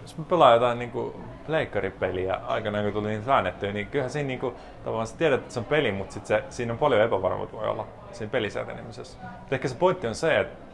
jos 0.05 0.17
mä 0.17 0.25
pelaan 0.29 0.53
jotain 0.53 0.79
niinku 0.79 1.21
pleikkaripeliä 1.45 2.39
aikanaan, 2.47 2.83
kun 2.83 2.93
tuli 2.93 3.07
niitä 3.07 3.25
väännettyä, 3.25 3.71
niin 3.71 3.87
kyllähän 3.87 4.11
siinä 4.11 4.27
niinku, 4.27 4.53
tavallaan 4.83 5.07
sä 5.07 5.17
tiedät, 5.17 5.39
että 5.39 5.53
se 5.53 5.59
on 5.59 5.65
peli, 5.65 5.91
mutta 5.91 6.13
sit 6.13 6.25
se, 6.25 6.43
siinä 6.49 6.73
on 6.73 6.79
paljon 6.79 7.01
epävarmuutta 7.01 7.57
voi 7.57 7.67
olla 7.67 7.87
siinä 8.11 8.31
pelissä 8.31 8.61
etenemisessä. 8.61 9.17
Ehkä 9.51 9.67
se 9.67 9.75
pointti 9.75 10.07
on 10.07 10.15
se, 10.15 10.39
että 10.39 10.65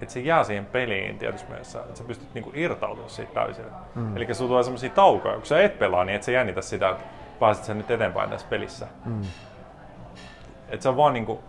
että 0.00 0.12
se 0.12 0.20
jää 0.20 0.44
siihen 0.44 0.66
peliin 0.66 1.18
tietysti 1.18 1.48
mielessä, 1.48 1.80
että 1.80 1.98
sä 1.98 2.04
pystyt 2.04 2.34
niinku 2.34 2.52
irtautumaan 2.54 3.10
siitä 3.10 3.34
täysin. 3.34 3.64
Mm. 3.94 4.16
Eli 4.16 4.34
sulla 4.34 4.48
tulee 4.48 4.62
semmoisia 4.62 4.90
taukoja, 4.90 5.34
kun 5.34 5.46
sä 5.46 5.62
et 5.62 5.78
pelaa, 5.78 6.04
niin 6.04 6.16
et 6.16 6.22
sä 6.22 6.32
jännitä 6.32 6.62
sitä, 6.62 6.90
että 6.90 7.04
pääset 7.40 7.64
sä 7.64 7.74
nyt 7.74 7.90
eteenpäin 7.90 8.30
tässä 8.30 8.46
pelissä. 8.50 8.86
Mm. 9.04 9.22
Että 10.68 10.82
se 10.82 10.88
on 10.88 10.96
vaan 10.96 11.12
niinku 11.12 11.42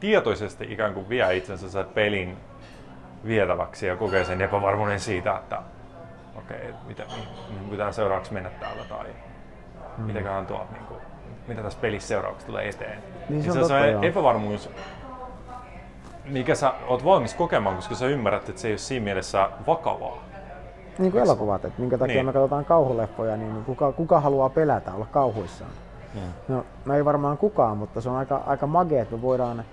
tietoisesti 0.00 0.66
ikään 0.72 0.94
kuin 0.94 1.08
vie 1.08 1.36
itsensä 1.36 1.70
sen 1.70 1.84
pelin 1.84 2.36
vietäväksi 3.26 3.86
ja 3.86 3.96
kokee 3.96 4.24
sen 4.24 4.40
epävarmuuden 4.40 5.00
siitä, 5.00 5.36
että 5.36 5.62
okei, 6.36 6.56
okay, 6.56 6.72
mitä, 6.86 7.02
mihin 7.50 7.68
pitää 7.70 7.92
seuraavaksi 7.92 8.32
mennä 8.32 8.50
täällä 8.50 8.84
tai 8.84 9.06
mm. 9.98 10.04
mitäköhän 10.04 10.46
tuo, 10.46 10.66
niin 10.72 10.86
kuin, 10.86 11.00
mitä 11.48 11.62
tässä 11.62 11.78
pelissä 11.80 12.08
seuraavaksi 12.08 12.46
tulee 12.46 12.68
eteen. 12.68 13.02
Niin 13.28 13.42
se 13.42 13.50
on 13.50 13.54
se, 13.54 13.60
totta, 13.60 14.00
se 14.00 14.06
epävarmuus, 14.06 14.70
mikä 16.24 16.54
sä 16.54 16.72
oot 16.88 17.04
valmis 17.04 17.34
kokemaan, 17.34 17.76
koska 17.76 17.94
sä 17.94 18.06
ymmärrät, 18.06 18.48
että 18.48 18.60
se 18.60 18.68
ei 18.68 18.72
ole 18.72 18.78
siinä 18.78 19.04
mielessä 19.04 19.50
vakavaa. 19.66 20.22
Niin 20.98 21.12
kuin 21.12 21.22
elokuvat, 21.24 21.64
että 21.64 21.80
minkä 21.80 21.98
takia 21.98 22.14
Niin. 22.14 22.26
me 22.26 22.32
katsotaan 22.32 22.64
kauhuleffoja, 22.64 23.36
niin 23.36 23.54
niin 23.54 23.64
kuka, 23.64 23.92
kuka 23.92 24.20
haluaa 24.20 24.48
pelätä, 24.48 24.94
olla 24.94 25.06
kauhuissaan? 25.06 25.70
No, 26.48 26.64
no 26.84 26.94
ei 26.94 27.04
varmaan 27.04 27.38
kukaan, 27.38 27.76
mutta 27.76 28.00
se 28.00 28.08
on 28.08 28.16
aika, 28.16 28.42
aika 28.46 28.66
magea, 28.66 29.02
että 29.02 29.16
me 29.16 29.22
voidaan 29.22 29.64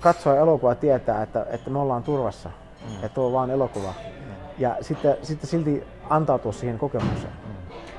katsoa 0.00 0.36
elokuvaa 0.36 0.74
tietää, 0.74 1.22
että, 1.22 1.46
että 1.50 1.70
me 1.70 1.78
ollaan 1.78 2.02
turvassa, 2.02 2.48
mm. 2.48 3.04
että 3.04 3.20
on 3.20 3.32
vaan 3.32 3.50
elokuva. 3.50 3.94
Ja 4.58 4.76
sitten, 4.80 5.16
sitten 5.22 5.50
silti 5.50 5.84
antautua 6.10 6.52
siihen 6.52 6.78
kokemukseen. 6.78 7.32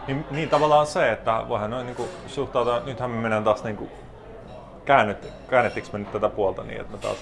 Niin, 0.08 0.26
niin 0.32 0.50
tavallaan 0.50 0.88
se, 0.88 1.12
että 1.12 1.44
voihan 1.50 1.70
noin 1.70 1.86
niinku 1.86 2.06
suhtautua, 2.28 2.82
nythän 2.86 3.12
me 3.12 3.22
mennään 3.22 3.44
taas 3.44 3.64
niinku, 3.64 3.88
käännyt, 4.86 5.34
käännettiinkö 5.50 5.90
me 5.94 6.00
nyt 6.00 6.12
tätä 6.12 6.30
puolta 6.30 6.64
niin, 6.64 6.82
että 6.82 6.92
me 6.92 6.98
taas 6.98 7.18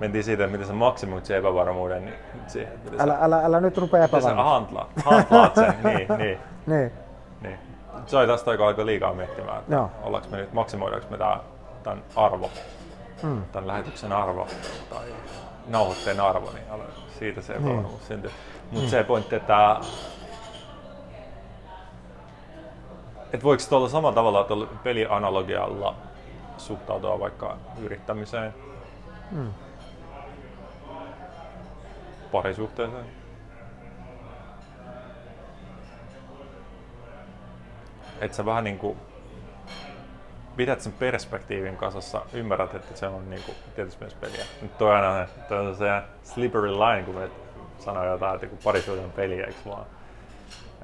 mentiin 0.00 0.24
siitä, 0.24 0.44
että 0.44 0.52
miten 0.52 0.66
sä 0.66 0.72
maksimoit 0.72 1.24
sen 1.26 1.36
epävarmuuden, 1.38 2.04
niin 2.04 2.14
nyt 2.34 2.50
siihen, 2.50 2.72
miten 2.84 3.00
Älä, 3.00 3.12
sä, 3.14 3.18
älä, 3.24 3.40
älä 3.44 3.60
nyt 3.60 3.78
rupea 3.78 4.02
miten 4.02 4.22
sä 4.22 4.28
epävarmaksi. 4.30 4.52
hantlaat, 4.54 4.88
hantlaat 5.04 5.54
sen, 5.54 5.74
niin, 5.84 6.08
niin, 6.18 6.38
Niin. 6.66 6.92
niin. 7.42 7.58
Se 8.06 8.16
oli 8.16 8.26
tästä 8.26 8.50
aika, 8.50 8.66
aika 8.66 8.86
liikaa 8.86 9.12
miettimään, 9.14 9.58
että 9.58 9.74
Joo. 9.74 9.90
ollaanko 10.02 10.28
me 10.30 10.36
nyt, 10.36 10.52
maksimoidaanko 10.52 11.06
me 11.10 11.18
tää, 11.18 11.40
tämän 11.82 12.02
arvo, 12.16 12.50
Mm. 13.22 13.42
tämän 13.52 13.66
lähetyksen 13.68 14.12
arvo 14.12 14.46
tai 14.90 15.04
nauhoitteen 15.68 16.20
arvo, 16.20 16.50
niin 16.50 16.64
alo- 16.70 17.02
siitä 17.22 17.40
se 17.42 17.52
epävarmuus 17.54 18.06
syntyy. 18.08 18.30
Mutta 18.70 18.90
se 18.90 19.04
pointti, 19.04 19.34
että 19.36 19.80
et 23.32 23.44
voiko 23.44 23.62
tuolla 23.68 23.88
samalla 23.88 24.14
tavalla 24.14 24.44
tuolla 24.44 24.66
pelianalogialla 24.82 25.94
suhtautua 26.58 27.20
vaikka 27.20 27.56
yrittämiseen, 27.78 28.54
Mm. 29.30 29.50
parisuhteeseen? 32.32 33.06
Että 38.20 38.36
sä 38.36 38.44
vähän 38.44 38.64
niinku 38.64 38.96
pidät 40.56 40.80
sen 40.80 40.92
perspektiivin 40.92 41.76
kasassa, 41.76 42.22
ymmärrät, 42.32 42.74
että 42.74 42.96
se 42.96 43.06
on 43.06 43.30
niinku 43.30 43.54
tietysti 43.74 44.00
myös 44.00 44.14
peliä. 44.14 44.44
Nyt 44.62 44.78
toi 44.78 44.92
aina 44.94 45.26
toi 45.48 45.58
on 45.66 45.76
se 45.76 46.02
slippery 46.22 46.70
line, 46.70 47.02
kun 47.02 47.14
me 47.14 47.30
sanoo 47.78 48.04
jotain, 48.06 48.34
että 48.34 48.46
on 49.04 49.12
peliä, 49.16 49.44
eikö 49.46 49.58
vaan? 49.66 49.86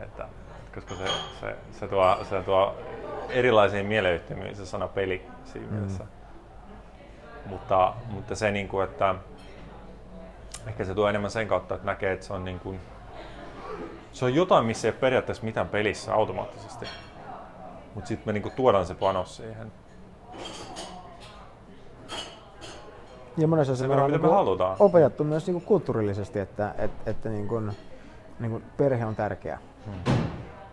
Että, 0.00 0.28
koska 0.74 0.94
se, 0.94 1.04
se, 1.40 1.56
se, 1.72 1.88
tuo, 1.88 2.18
se 2.30 2.42
tuo 2.42 2.76
erilaisiin 3.28 3.86
mieleyhtymiin 3.86 4.56
se 4.56 4.66
sana 4.66 4.88
peli 4.88 5.26
siinä 5.44 5.66
Mm. 5.66 5.74
mielessä. 5.74 6.04
Mutta, 7.46 7.94
mutta 8.10 8.34
se, 8.34 8.50
niinku, 8.50 8.80
että 8.80 9.14
ehkä 10.66 10.84
se 10.84 10.94
tuo 10.94 11.08
enemmän 11.08 11.30
sen 11.30 11.48
kautta, 11.48 11.74
että 11.74 11.86
näkee, 11.86 12.12
että 12.12 12.26
se 12.26 12.32
on, 12.32 12.44
niin 12.44 12.60
kuin, 12.60 12.80
se 14.12 14.24
on 14.24 14.34
jotain, 14.34 14.64
missä 14.64 14.88
ei 14.88 14.92
ole 14.92 15.00
periaatteessa 15.00 15.44
mitään 15.44 15.68
pelissä 15.68 16.14
automaattisesti. 16.14 16.86
Mutta 17.94 18.08
sitten 18.08 18.28
me 18.28 18.32
niinku 18.32 18.50
tuodaan 18.56 18.86
se 18.86 18.94
panos 18.94 19.36
siihen. 19.36 19.72
Ja 23.36 23.48
monessa 23.48 23.76
se 23.76 23.88
verran, 23.88 24.04
on 24.04 24.10
mitä 24.10 24.26
me 24.26 24.32
halutaan. 24.32 24.76
opetettu 24.78 25.24
myös 25.24 25.46
niin 25.46 25.54
kuin 25.54 25.64
kulttuurillisesti, 25.64 26.38
että, 26.38 26.74
että, 26.78 27.10
että 27.10 27.28
niin 27.28 27.48
kuin, 27.48 27.72
niin 28.40 28.50
kuin 28.50 28.64
perhe 28.76 29.06
on 29.06 29.16
tärkeä. 29.16 29.58
Hmm. 29.86 30.14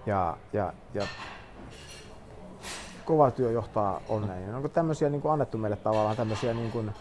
Ja, 0.05 0.37
ja, 0.53 0.73
ja 0.93 1.07
kova 3.05 3.31
työ 3.31 3.51
johtaa 3.51 4.01
onneen. 4.09 4.55
Onko 4.55 4.69
tämmöisiä 4.69 5.09
niin 5.09 5.21
kuin 5.21 5.31
annettu 5.31 5.57
meille 5.57 5.77
tavallaan 5.77 6.15
tämmöisiä 6.15 6.53
niin 6.53 6.71
kuin 6.71 6.91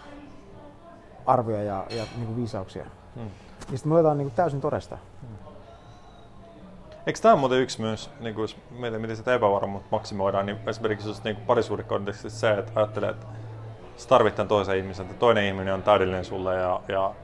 arvoja 1.26 1.62
ja, 1.62 1.86
ja 1.90 2.04
niin 2.16 2.26
kuin 2.26 2.36
viisauksia? 2.36 2.84
Hmm. 3.14 3.30
Ja 3.70 3.78
sitten 3.78 3.88
me 3.88 3.94
otetaan 3.94 4.18
niin 4.18 4.28
kuin 4.28 4.36
täysin 4.36 4.60
todesta. 4.60 4.98
Eikö 7.06 7.20
tämä 7.22 7.36
muuten 7.36 7.58
yksi 7.58 7.80
myös, 7.80 8.10
niin 8.20 8.34
kuin 8.34 8.42
jos 8.42 8.56
meille 8.70 8.98
miten 8.98 9.16
sitä 9.16 9.34
epävarmuutta 9.34 9.88
maksimoidaan, 9.90 10.46
niin 10.46 10.58
esimerkiksi 10.66 11.08
just 11.08 11.24
niin 11.24 11.36
parisuhdekontekstissa 11.36 12.38
se, 12.40 12.52
että 12.52 12.72
ajattelee, 12.74 13.10
että 13.10 13.26
sä 13.96 14.08
tarvit 14.08 14.34
tämän 14.34 14.48
toisen 14.48 14.76
ihmisen, 14.78 15.06
että 15.06 15.18
toinen 15.18 15.44
ihminen 15.44 15.74
on 15.74 15.82
täydellinen 15.82 16.24
sulle 16.24 16.54
ja, 16.54 16.80
ja, 16.88 17.14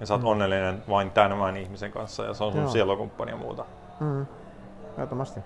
ja 0.00 0.06
sä 0.06 0.14
oot 0.14 0.22
Mm. 0.22 0.28
onnellinen 0.28 0.82
vain 0.88 1.10
tämän 1.10 1.56
ihmisen 1.56 1.92
kanssa 1.92 2.24
ja 2.24 2.34
se 2.34 2.44
on 2.44 2.52
sun 2.52 2.60
Joo. 2.60 2.70
sielokumppani 2.70 3.30
ja 3.30 3.36
muuta. 3.36 3.64
Mm. 4.00 4.26
Ehdottomasti. 4.92 5.40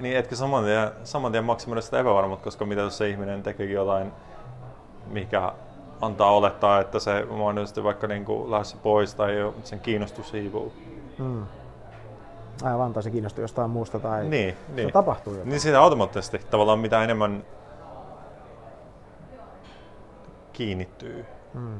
Niin 0.00 0.16
etkö 0.16 0.36
saman 0.36 0.64
tien, 0.64 0.90
saman 1.04 1.32
tien 1.32 1.44
maksimoida 1.44 1.80
sitä 1.80 2.00
epävarmuutta, 2.00 2.44
koska 2.44 2.64
mitä 2.66 2.80
jos 2.80 2.98
se 2.98 3.08
ihminen 3.08 3.42
tekeekin 3.42 3.74
jotain, 3.74 4.12
mikä 5.06 5.52
antaa 6.00 6.30
olettaa, 6.30 6.80
että 6.80 6.98
se 6.98 7.26
mahdollisesti 7.30 7.84
vaikka 7.84 8.06
niin 8.06 8.24
kuin 8.24 8.50
lähdössä 8.50 8.76
pois 8.82 9.14
tai 9.14 9.52
sen 9.64 9.80
kiinnostus 9.80 10.32
hiipuu. 10.32 10.72
Mm. 11.18 11.46
Aivan, 12.62 12.92
tai 12.92 13.02
se 13.02 13.10
kiinnostuu 13.10 13.42
jostain 13.42 13.70
muusta 13.70 13.98
tai 14.00 14.28
Niin, 14.28 14.54
se 14.66 14.72
niin. 14.74 14.92
tapahtuu 14.92 15.32
jotain. 15.32 15.48
Niin 15.48 15.60
siitä 15.60 15.80
automaattisesti 15.80 16.38
tavallaan 16.50 16.78
mitä 16.78 17.04
enemmän 17.04 17.44
kiinnittyy. 20.52 21.24
Mm. 21.54 21.78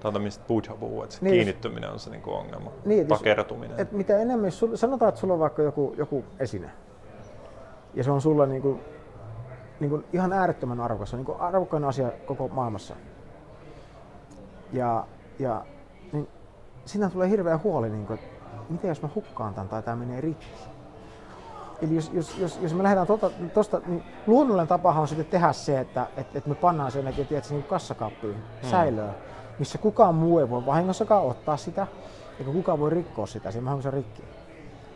Tätä 0.00 0.18
mistä 0.18 0.44
Buddha 0.48 0.74
puhuu, 0.74 1.02
että 1.02 1.14
se 1.14 1.24
Niin, 1.24 1.32
kiinnittyminen 1.34 1.90
on 1.90 1.98
se 1.98 2.10
niin 2.10 2.22
kuin 2.22 2.36
ongelma. 2.36 2.70
Niin, 2.84 3.06
Takertuminen. 3.06 3.80
Et 3.80 3.92
mitä 3.92 4.18
enemmän, 4.18 4.44
jos 4.46 4.58
sul, 4.58 4.76
sanotaan, 4.76 5.08
että 5.08 5.20
sulla 5.20 5.34
on 5.34 5.40
vaikka 5.40 5.62
joku, 5.62 5.94
joku 5.96 6.24
esine, 6.38 6.70
ja 7.94 8.04
se 8.04 8.10
on 8.10 8.20
sulla 8.20 8.46
niinku, 8.46 8.80
niinku 9.80 10.02
ihan 10.12 10.32
äärettömän 10.32 10.80
arvokas, 10.80 11.10
se 11.10 11.16
on 11.16 11.18
niinku 11.18 11.36
arvokkain 11.38 11.84
asia 11.84 12.12
koko 12.26 12.48
maailmassa. 12.48 12.96
Ja, 14.72 15.06
ja 15.38 15.64
niin 16.12 16.28
siinä 16.84 17.10
tulee 17.10 17.28
hirveä 17.28 17.58
huoli, 17.64 17.90
niinku, 17.90 18.12
että 18.12 18.26
miten 18.68 18.88
jos 18.88 19.02
mä 19.02 19.08
hukkaan 19.14 19.54
tämän 19.54 19.68
tai 19.68 19.82
tämä 19.82 19.96
menee 19.96 20.20
rikki. 20.20 20.46
Eli 21.82 21.94
jos, 21.94 22.10
jos, 22.14 22.38
jos, 22.38 22.58
jos 22.62 22.74
me 22.74 22.82
lähdetään 22.82 23.06
tuosta, 23.06 23.30
tosta, 23.54 23.80
niin 23.86 24.02
luonnollinen 24.26 24.68
tapahan 24.68 25.00
on 25.00 25.08
sitten 25.08 25.26
tehdä 25.26 25.52
se, 25.52 25.80
että 25.80 26.06
et, 26.16 26.36
et 26.36 26.46
me 26.46 26.54
pannaan 26.54 26.90
sen 26.92 27.00
jotenkin, 27.00 27.26
tiedätkö, 27.26 27.54
niin 27.54 27.64
kassakaappiin, 27.64 28.34
Hmm. 28.34 28.70
säilöön. 28.70 29.14
missä 29.58 29.78
kukaan 29.78 30.14
muu 30.14 30.38
ei 30.38 30.50
voi 30.50 30.66
vahingossakaan 30.66 31.24
ottaa 31.24 31.56
sitä, 31.56 31.86
eikä 32.38 32.52
kukaan 32.52 32.80
voi 32.80 32.90
rikkoa 32.90 33.26
sitä, 33.26 33.50
siinä 33.50 33.64
vahingossa 33.64 33.90
rikki. 33.90 34.22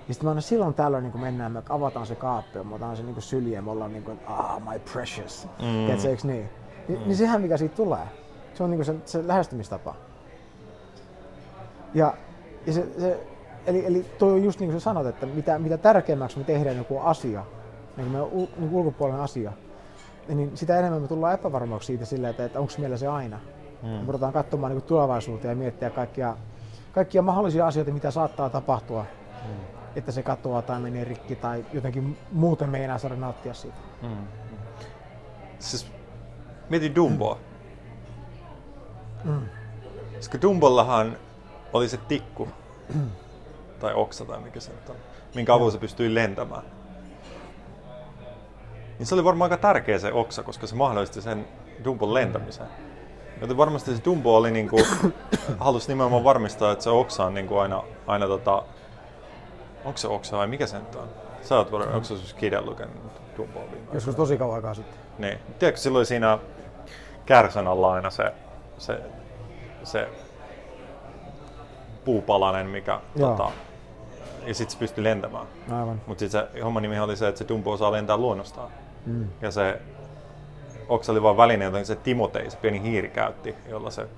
Ja 0.09 0.15
sitten 0.15 0.27
me 0.27 0.31
aina 0.31 0.41
silloin 0.41 0.75
tällöin 0.75 1.03
niin 1.03 1.13
kun 1.13 1.21
mennään, 1.21 1.53
me 1.53 1.63
avataan 1.69 2.07
se 2.07 2.15
kaappi, 2.15 2.59
me 2.59 2.75
otetaan 2.75 2.97
se 2.97 3.03
niin 3.03 3.23
syliin 3.23 3.53
ja 3.55 3.63
me 3.63 3.71
ollaan 3.71 3.93
niin 3.93 4.05
kuin, 4.05 4.21
ah, 4.27 4.61
my 4.61 4.79
precious. 4.93 5.49
Mm. 5.59 5.87
Tiedätkö, 5.87 6.11
eikö 6.11 6.27
niin? 6.27 6.49
Ni, 6.89 6.99
niin 7.07 7.17
sehän 7.17 7.41
mikä 7.41 7.57
siitä 7.57 7.77
tulee. 7.77 8.09
Se 8.55 8.63
on 8.63 8.71
niin 8.71 8.85
se, 8.85 8.95
se 9.05 9.27
lähestymistapa. 9.27 9.95
Ja, 11.95 12.15
ja 12.67 12.73
se, 12.73 12.87
se, 13.01 13.27
eli, 13.67 13.87
eli 13.87 14.07
toi 14.19 14.33
on 14.33 14.45
just 14.45 14.61
niin 14.61 14.71
kuin 14.71 14.81
sä 14.81 14.85
sanot, 14.85 15.07
että 15.07 15.27
mitä, 15.27 15.59
mitä 15.59 15.79
tärkeämmäksi 15.79 16.39
me 16.39 16.45
tehdään 16.45 16.77
joku 16.77 16.99
asia, 16.99 17.45
niin 17.97 18.09
me 18.09 18.19
niin 18.59 18.71
ulkopuolinen 18.73 19.21
asia, 19.21 19.53
niin 20.29 20.57
sitä 20.57 20.79
enemmän 20.79 21.03
me 21.03 21.09
tullaan 21.09 21.35
epävarmaksi 21.35 21.87
siitä 21.87 22.05
sillä, 22.05 22.29
että, 22.29 22.45
että 22.45 22.61
onko 22.61 22.73
meillä 22.79 22.97
se 22.97 23.07
aina. 23.07 23.41
Mm. 23.83 23.89
Me 23.89 24.07
ruvetaan 24.07 24.33
katsomaan 24.33 24.73
niin 24.73 24.83
tulevaisuuteen 24.83 25.53
ja 25.53 25.57
miettiä 25.57 25.91
kaikkia, 25.91 26.37
kaikkia 26.93 27.23
mahdollisia 27.23 27.67
asioita, 27.67 27.93
mitä 27.93 28.11
saattaa 28.11 28.51
tapahtua, 28.51 29.07
mm. 29.47 29.55
että 29.97 30.13
se 30.13 30.23
katoaa 30.23 30.63
tai 30.63 30.81
menee 30.81 31.05
rikki 31.05 31.37
tai 31.37 31.65
jotenkin 31.73 32.19
muuten 32.33 32.71
me 32.71 32.79
ei 32.79 32.85
enää 32.85 32.99
saada 32.99 33.17
nauttia 33.17 33.55
siitä. 33.55 33.77
Mm. 34.03 34.27
Siis 35.59 35.87
mieti 36.69 36.95
Dumboa. 36.95 37.39
Mm. 39.25 39.41
Koska 40.17 40.43
Dumbollahan 40.43 41.17
oli 41.73 41.89
se 41.89 41.97
tikku, 41.97 42.49
tai 43.79 43.95
oksa 43.95 44.25
tai 44.25 44.41
mikä 44.41 44.61
se 44.61 44.73
nyt 44.73 44.89
on, 44.89 44.97
minkä 45.35 45.55
avulla 45.55 45.71
se 45.71 45.79
pystyi 45.79 46.15
lentämään. 46.15 46.63
Niin 48.99 49.07
se 49.07 49.15
oli 49.15 49.25
varmaan 49.25 49.53
aika 49.53 49.63
tärkeä 49.63 49.99
se 49.99 50.13
oksa, 50.13 50.43
koska 50.43 50.67
se 50.67 50.75
mahdollisti 50.75 51.23
sen 51.23 51.49
Dumbon 51.85 52.15
lentämisen. 52.15 52.67
Joten 53.41 53.57
varmasti 53.57 53.97
se 53.97 54.03
Dumbo 54.05 54.37
oli 54.37 54.51
niinku, 54.51 54.81
halusi 55.59 55.89
nimenomaan 55.89 56.25
varmistaa, 56.25 56.73
että 56.73 56.85
se 56.85 56.91
oksa 56.91 57.25
on 57.25 57.35
niinku 57.35 57.59
aina, 57.59 57.83
aina 58.07 58.27
tota, 58.27 58.63
onko 59.85 59.97
se 59.97 60.09
oksa 60.09 60.37
vai 60.37 60.47
mikä 60.47 60.67
se 60.67 60.79
nyt 60.79 60.95
on? 60.95 61.09
Sä 61.43 61.57
oot 61.57 61.73
varmaan, 61.73 61.95
onko 61.95 62.05
se 62.05 62.17
siis 62.17 62.35
kirjan 62.35 62.67
lukenut 62.67 62.95
Dumboa 63.37 63.63
Joskus 63.93 64.15
tosi 64.15 64.39
kauan 64.39 64.57
aikaa 64.57 64.75
sitten. 64.75 64.99
Niin. 65.19 65.39
Tiedätkö, 65.59 65.81
silloin 65.81 66.07
siinä 66.07 66.39
kärsön 67.27 67.67
alla 67.67 67.93
aina 67.93 68.11
se, 68.11 68.33
se, 68.79 69.01
se 69.85 70.09
puupalanen, 72.05 72.67
mikä 72.67 73.01
tota, 73.19 73.51
ja 74.47 74.55
sitten 74.55 74.73
se 74.73 74.79
pystyi 74.79 75.05
lentämään. 75.05 75.47
Aivan. 75.71 76.01
Mutta 76.07 76.21
sitten 76.21 76.49
se 76.55 76.61
homman 76.61 76.83
nimi 76.83 77.01
oli 77.01 77.17
se, 77.17 77.29
että 77.29 77.39
se 77.39 77.49
Dumbo 77.49 77.73
osaa 77.73 77.93
lentää 77.93 78.17
luonnostaan. 78.17 78.71
Mm. 79.07 79.29
Ja 79.43 79.51
se 79.51 79.81
oksa 80.89 81.13
oli 81.13 81.23
vain 81.23 81.37
väline, 81.37 81.65
jota 81.65 81.85
se 81.85 81.97
Timotei, 81.97 82.51
se 82.51 82.57
pieni 82.57 82.83
hiiri 82.83 83.09
käytti, 83.09 83.55
jolla 83.69 83.91
se 83.91 84.09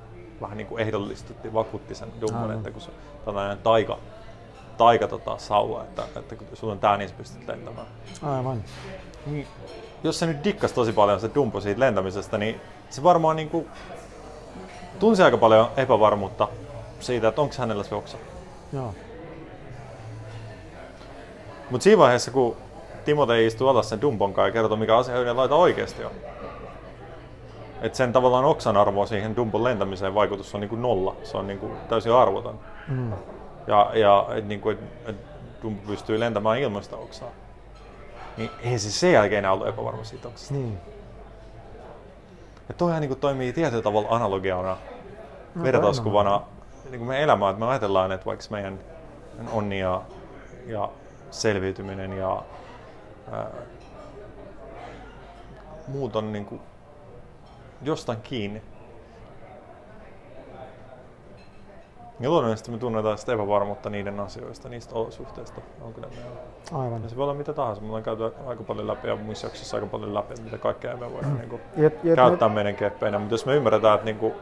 vähän 0.41 0.57
niin 0.57 0.67
kuin 0.67 0.83
ehdollistutti, 0.83 1.55
vakuutti 1.55 1.95
sen 1.95 2.09
Dumbon, 2.21 2.53
että 2.53 2.71
kun 2.71 2.81
se 2.81 2.91
tällainen 3.25 3.59
taika, 3.59 3.99
taika 4.79 5.09
tota, 5.09 5.39
sauva, 5.39 5.83
että, 5.83 6.03
että 6.17 6.37
kun 6.37 6.47
sulla 6.55 6.73
on 6.73 6.79
tää, 6.79 6.97
niin 6.97 7.09
sä 7.09 7.15
pystyt 7.19 7.49
lentämään. 7.49 7.87
Aivan. 8.23 8.65
Niin, 9.27 9.47
jos 10.05 10.19
se 10.19 10.27
nyt 10.27 10.45
dikkas 10.45 10.73
tosi 10.73 10.93
paljon 10.93 11.21
se 11.21 11.31
Dumbo 11.35 11.61
siitä 11.61 11.81
lentämisestä, 11.81 12.39
niin 12.39 12.61
se 12.91 13.03
varmaan 13.03 13.37
niin 13.37 13.51
kuin, 13.51 13.67
tunsi 14.99 15.23
aika 15.23 15.37
paljon 15.37 15.69
epävarmuutta 15.77 16.49
siitä, 17.01 17.29
että 17.29 17.41
onko 17.41 17.55
hänellä 17.59 17.85
se 17.85 17.95
oksa. 17.95 18.17
Joo. 18.73 18.95
Mutta 21.71 21.85
siinä 21.85 21.99
vaiheessa, 21.99 22.31
kun 22.31 22.57
Timotei 23.05 23.47
istuu 23.47 23.69
alas 23.69 23.89
sen 23.89 24.01
kanssa 24.01 24.43
ja 24.43 24.51
kertoo, 24.51 24.77
mikä 24.77 24.97
asia 24.97 25.21
yhden 25.21 25.37
laita 25.37 25.55
oikeasti 25.55 26.05
on. 26.05 26.11
Että 27.83 27.99
sen 27.99 28.13
tavallaan 28.13 28.45
oksan 28.45 28.77
arvo 28.77 29.07
siihen 29.07 29.37
Dumbon 29.37 29.65
lentämiseen 29.65 30.15
vaikutus 30.15 30.55
on 30.55 30.61
niin 30.61 30.69
kuin 30.69 30.83
nolla. 30.83 31.17
Se 31.23 31.37
on 31.37 31.47
niin 31.47 31.59
kuin 31.59 31.73
täysin 31.89 32.13
arvoton. 32.13 32.59
Mm. 32.89 33.13
Ja, 33.67 33.91
ja 33.95 34.27
että 34.29 34.49
niin 34.49 34.61
kuin, 34.61 34.79
et, 34.79 35.09
et 35.09 35.17
Dumbo 35.63 35.83
pystyy 35.87 36.21
lentämään 36.21 36.59
ilmasta 36.59 36.97
oksaa. 36.97 37.29
Niin 38.37 38.51
ei 38.63 38.79
se 38.79 38.91
sen 38.91 39.13
jälkeen 39.13 39.39
enää 39.39 39.53
ollut 39.53 39.69
epävarma 39.69 40.05
siitä 40.05 40.29
oksasta. 40.29 40.55
Niin. 40.55 40.79
Ja 42.69 42.75
toihan 42.75 43.01
niin 43.01 43.09
kuin 43.09 43.21
toimii 43.21 43.53
tietyllä 43.53 43.83
tavalla 43.83 44.09
analogiana, 44.11 44.77
no, 45.55 45.63
vertauskuvana 45.63 46.41
niin 46.91 46.99
kuin 46.99 47.09
meidän 47.09 47.25
elämään. 47.25 47.51
Että 47.51 47.65
me 47.65 47.71
ajatellaan, 47.71 48.13
että 48.13 48.27
vaikka 48.27 48.45
meidän 48.51 48.79
onni 49.53 49.81
ja, 49.81 50.03
ja 50.67 50.89
selviytyminen 51.31 52.13
ja 52.13 52.43
ää, 53.33 53.51
muut 55.89 56.17
on 56.17 56.33
niin 56.33 56.47
kuin 56.47 56.61
jostain 57.83 58.19
kiinni. 58.23 58.63
Ja 62.21 62.31
luonnollisesti 62.31 62.71
me 62.71 62.79
tunnetaan 62.79 63.19
sitä 63.19 63.33
epävarmuutta 63.33 63.91
niiden 63.91 64.21
asioista, 64.21 64.69
niistä 64.69 64.95
olosuhteista, 64.95 65.61
onko 65.81 66.01
ne 66.01 66.07
meillä. 66.07 66.41
Aivan. 66.73 67.03
Ja 67.03 67.09
se 67.09 67.17
voi 67.17 67.23
olla 67.23 67.35
mitä 67.35 67.53
tahansa. 67.53 67.83
Me 67.83 67.87
ollaan 67.87 68.03
käyty 68.03 68.23
aika 68.47 68.63
paljon 68.63 68.87
läpi 68.87 69.09
ja 69.09 69.17
muissa 69.17 69.47
jaksoissa 69.47 69.77
aika 69.77 69.87
paljon 69.87 70.15
läpi, 70.15 70.33
että 70.33 70.43
mitä 70.43 70.59
kaikkea 70.59 70.97
me 70.97 71.13
voidaan 71.13 71.33
mm. 71.33 71.39
niin 71.39 71.49
kuin, 71.49 71.63
ja, 71.77 71.91
ja 72.05 72.17
käyttää 72.17 72.49
me... 72.49 72.55
meidän 72.55 72.77
keppeinä. 72.77 73.19
Mutta 73.19 73.35
jos 73.35 73.47
me 73.47 73.57
ymmärretään, 73.57 73.95
että 73.95 74.05
niin 74.05 74.19
kuin, 74.19 74.35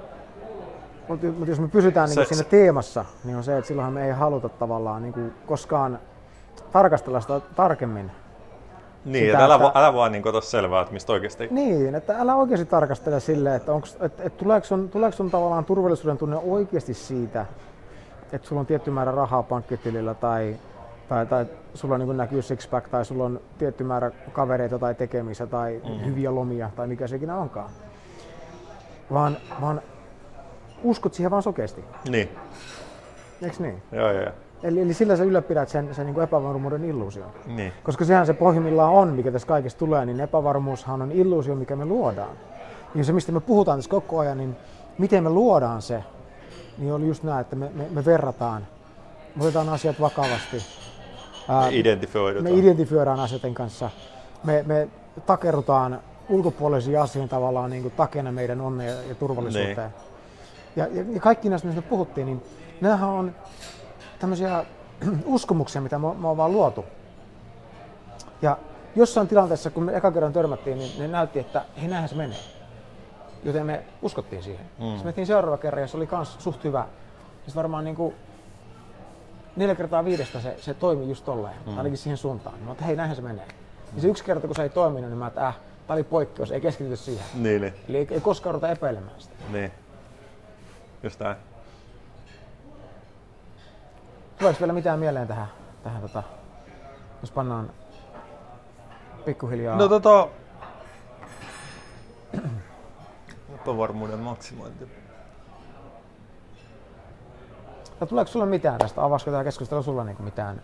mutta 1.09 1.27
mut 1.27 1.49
jos 1.49 1.61
me 1.61 1.69
pysytään 1.69 2.09
niin 2.09 2.15
se, 2.15 2.25
siinä 2.25 2.43
se... 2.43 2.49
teemassa, 2.49 3.05
niin 3.25 3.37
on 3.37 3.45
se, 3.45 3.59
että 3.59 3.69
silloinhan 3.69 3.95
me 3.95 4.07
ei 4.07 4.13
haluta 4.13 4.49
tavallaan 4.49 5.03
niin 5.03 5.13
kuin 5.13 5.33
koskaan 5.47 5.99
tarkastella 6.73 7.21
sitä 7.21 7.41
tarkemmin. 7.57 8.11
Niin, 9.05 9.27
sitä, 9.27 9.33
että 9.33 9.45
älä, 9.45 9.55
että, 9.55 9.79
älä 9.79 9.95
vaan 9.95 10.13
niin 10.13 10.29
ota 10.29 10.41
selvää, 10.41 10.81
että 10.81 10.93
mistä 10.93 11.13
oikeasti... 11.13 11.49
Niin, 11.51 11.95
että 11.95 12.19
älä 12.19 12.35
oikeasti 12.35 12.67
tarkastele 12.67 13.21
silleen, 13.21 13.57
että, 13.57 13.73
onks, 13.73 13.97
että, 14.01 14.23
että 14.23 14.39
tuleeko, 14.39 14.67
sun, 14.67 14.89
tuleeko 14.89 15.17
sun 15.17 15.31
tavallaan 15.31 15.65
turvallisuuden 15.65 16.19
tunne 16.19 16.37
oikeasti 16.37 16.95
siitä, 16.95 17.47
että 18.33 18.49
sulla 18.49 18.61
on 18.61 18.67
tietty 18.67 18.91
määrä 18.91 19.13
rahaa 19.13 19.43
pankkitilillä 19.43 20.15
tai, 20.15 20.57
tai, 21.09 21.27
tai 21.27 21.47
sulla 21.75 21.99
niin 21.99 22.17
näkyy 22.17 22.43
sixpack 22.43 22.89
tai 22.89 23.05
sulla 23.05 23.25
on 23.25 23.41
tietty 23.59 23.85
määrä 23.85 24.11
kavereita 24.33 24.79
tai 24.79 24.95
tekemistä 24.95 25.47
tai 25.47 25.81
mm. 25.85 26.05
hyviä 26.05 26.35
lomia 26.35 26.71
tai 26.77 26.87
mikä 26.87 27.07
se 27.07 27.17
ikinä 27.17 27.37
onkaan. 27.37 27.71
Vaan, 29.13 29.37
vaan 29.61 29.83
uskot 30.83 31.15
siihen 31.15 31.31
vaan 31.31 31.43
sokeasti. 31.43 31.85
Niin. 32.09 32.29
Eiks 33.43 33.61
niin? 33.61 33.83
Joo, 33.93 34.13
joo. 34.13 34.33
Eli, 34.63 34.81
eli 34.81 34.95
sillä 34.95 35.17
sä 35.17 35.25
ylläpidät 35.25 35.69
sen, 35.69 35.95
sen 35.95 36.07
niin 36.07 36.21
epävarmuuden 36.21 36.85
illuusion. 36.85 37.31
Niin. 37.47 37.73
Koska 37.83 38.05
sehän 38.05 38.27
se 38.27 38.33
pohjimmillaan 38.33 38.93
on, 38.93 39.09
mikä 39.09 39.33
tässä 39.33 39.49
kaikessa 39.49 39.79
tulee, 39.79 40.07
niin 40.07 40.21
epävarmuushan 40.21 41.03
on 41.03 41.13
illuusio, 41.13 41.55
mikä 41.55 41.77
me 41.77 41.85
luodaan. 41.85 42.37
Ja 42.95 43.05
se, 43.05 43.13
mistä 43.13 43.33
me 43.33 43.41
puhutaan 43.41 43.79
tässä 43.79 43.91
koko 43.91 44.19
ajan, 44.19 44.39
niin 44.39 44.57
miten 44.99 45.25
me 45.25 45.31
luodaan 45.31 45.83
se, 45.83 46.05
niin 46.79 46.93
oli 46.93 47.07
just 47.07 47.23
näin, 47.23 47.41
että 47.41 47.57
me, 47.57 47.71
me, 47.75 47.85
me 47.91 48.05
verrataan, 48.05 48.67
me 49.37 49.43
otetaan 49.43 49.69
asiat 49.69 50.01
vakavasti. 50.01 50.63
Ää, 51.49 51.71
me 51.71 51.77
identifioidaan. 51.77 52.45
Me 52.45 52.51
identifioidaan 52.51 53.21
asioiden 53.21 53.55
kanssa. 53.55 53.91
Me, 54.45 54.65
me 54.67 54.89
takerutaan 55.27 56.01
ulkopuolisiin 56.29 57.01
asioihin 57.01 57.29
tavallaan 57.29 57.71
niin 57.71 57.83
kuin 57.83 57.95
takena 57.97 58.33
meidän 58.33 58.61
onneen 58.61 59.09
ja 59.09 59.15
turvallisuuteen. 59.15 59.77
Niin. 59.77 59.91
Ja, 60.77 60.87
ja, 60.93 61.05
ja 61.15 61.21
kaikki 61.21 61.49
näistä, 61.49 61.69
mistä 61.69 61.81
me 61.81 61.89
puhuttiin, 61.89 62.27
niin 62.27 62.43
nämähän 62.81 63.09
on 63.09 63.35
tämmöisiä 64.19 64.65
uskomuksia, 65.25 65.81
mitä 65.81 65.99
me, 65.99 66.15
me 66.15 66.29
on 66.29 66.37
vaan 66.37 66.53
luotu. 66.53 66.85
Ja 68.43 68.59
jossain 68.97 69.29
tilanteessa, 69.29 69.71
kun 69.71 69.83
me 69.83 69.97
eka 69.97 70.13
kerran 70.13 70.33
törmättiin, 70.33 70.79
niin 70.79 70.99
ne 70.99 71.09
näytti, 71.09 71.39
että 71.39 71.65
hei 71.81 71.89
näinhän 71.89 72.09
se 72.09 72.15
menee. 72.15 72.39
Joten 73.45 73.67
me 73.67 73.85
uskottiin 74.03 74.43
siihen. 74.43 74.67
Mm. 74.79 74.85
Sitten 74.85 75.07
mentiin 75.07 75.27
seuraava 75.27 75.59
kerran 75.59 75.83
ja 75.83 75.89
se 75.89 75.97
oli 75.97 76.07
kans 76.07 76.37
suht 76.39 76.65
hyvä. 76.65 76.87
Sitten 77.37 77.55
varmaan 77.55 77.85
niin 77.85 77.97
kuin 77.97 78.15
neljä 79.57 79.75
kertaa 79.75 80.05
viidestä 80.05 80.41
se, 80.41 80.57
se 80.61 80.75
toimi 80.75 81.09
just 81.09 81.25
tolleen, 81.25 81.55
mm. 81.67 81.79
ainakin 81.79 81.99
siihen 81.99 82.17
suuntaan. 82.17 82.59
Mä 82.59 82.73
että 82.73 82.85
hei 82.85 82.97
näinhän 82.97 83.17
se 83.17 83.23
menee. 83.23 83.47
Mm. 83.47 83.97
Ja 83.97 84.03
se 84.03 84.09
yksi 84.09 84.25
kerta 84.25 84.47
kun 84.47 84.57
se 84.57 84.63
ei 84.63 84.69
toiminut, 84.69 85.11
niin 85.11 85.19
mä 85.19 85.27
että 85.27 85.49
äh, 85.49 85.57
tää 85.87 85.95
oli 85.95 86.05
poikkeus, 86.05 86.51
ei 86.51 86.61
keskitytä 86.61 86.97
siihen. 86.97 87.27
Niin, 87.35 87.61
niin. 87.63 87.75
Eli 87.89 87.97
ei, 87.97 88.07
ei 88.11 88.21
koskaan 88.21 88.55
ruveta 88.55 88.73
epäilemään 88.73 89.21
sitä. 89.21 89.35
Niin. 89.53 89.73
Just 91.03 91.21
näin. 91.21 91.37
Tuleeko 94.39 94.61
vielä 94.61 94.73
mitään 94.73 94.99
mieleen 94.99 95.29
tähän, 95.29 95.47
tähän 95.83 96.03
tota, 96.03 96.23
jos 97.21 97.31
pannaan 97.31 97.71
pikkuhiljaa... 99.25 99.77
No 99.77 99.89
tota... 99.89 100.29
Epävarmuuden 103.55 104.19
maksimointi. 104.19 104.89
No 108.01 108.07
tuleeko 108.07 108.31
sulle 108.31 108.47
mitään 108.47 108.79
tästä? 108.79 109.05
Avaisiko 109.05 109.31
tämä 109.31 109.45
keskustelu 109.45 109.83
sulla 109.83 110.05
niinku 110.05 110.23
mitään? 110.23 110.63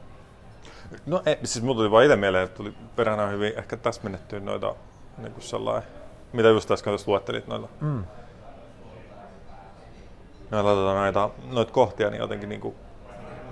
No 1.07 1.23
ei, 1.27 1.39
siis 1.45 1.65
mulla 1.65 1.77
tuli 1.77 1.91
vaan 1.91 2.05
itse 2.05 2.17
mieleen, 2.17 2.45
että 2.45 2.57
tuli 2.57 2.75
perhana 2.97 3.27
hyvin 3.27 3.53
ehkä 3.57 3.77
täsmennettyä 3.77 4.41
noita 4.41 4.75
niin 5.19 5.33
kuin 5.33 5.43
sellainen, 5.43 5.89
mitä 6.33 6.49
just 6.49 6.71
äsken 6.71 6.91
tuossa 6.91 7.11
luettelit 7.11 7.47
noilla. 7.47 7.69
Mm. 7.81 8.05
Noilla 10.51 10.71
tota, 10.71 10.95
noita, 10.95 11.31
noita 11.51 11.73
kohtia, 11.73 12.11
niin 12.11 12.21
jotenkin 12.21 12.49
niin 12.49 12.61
kuin 12.61 12.75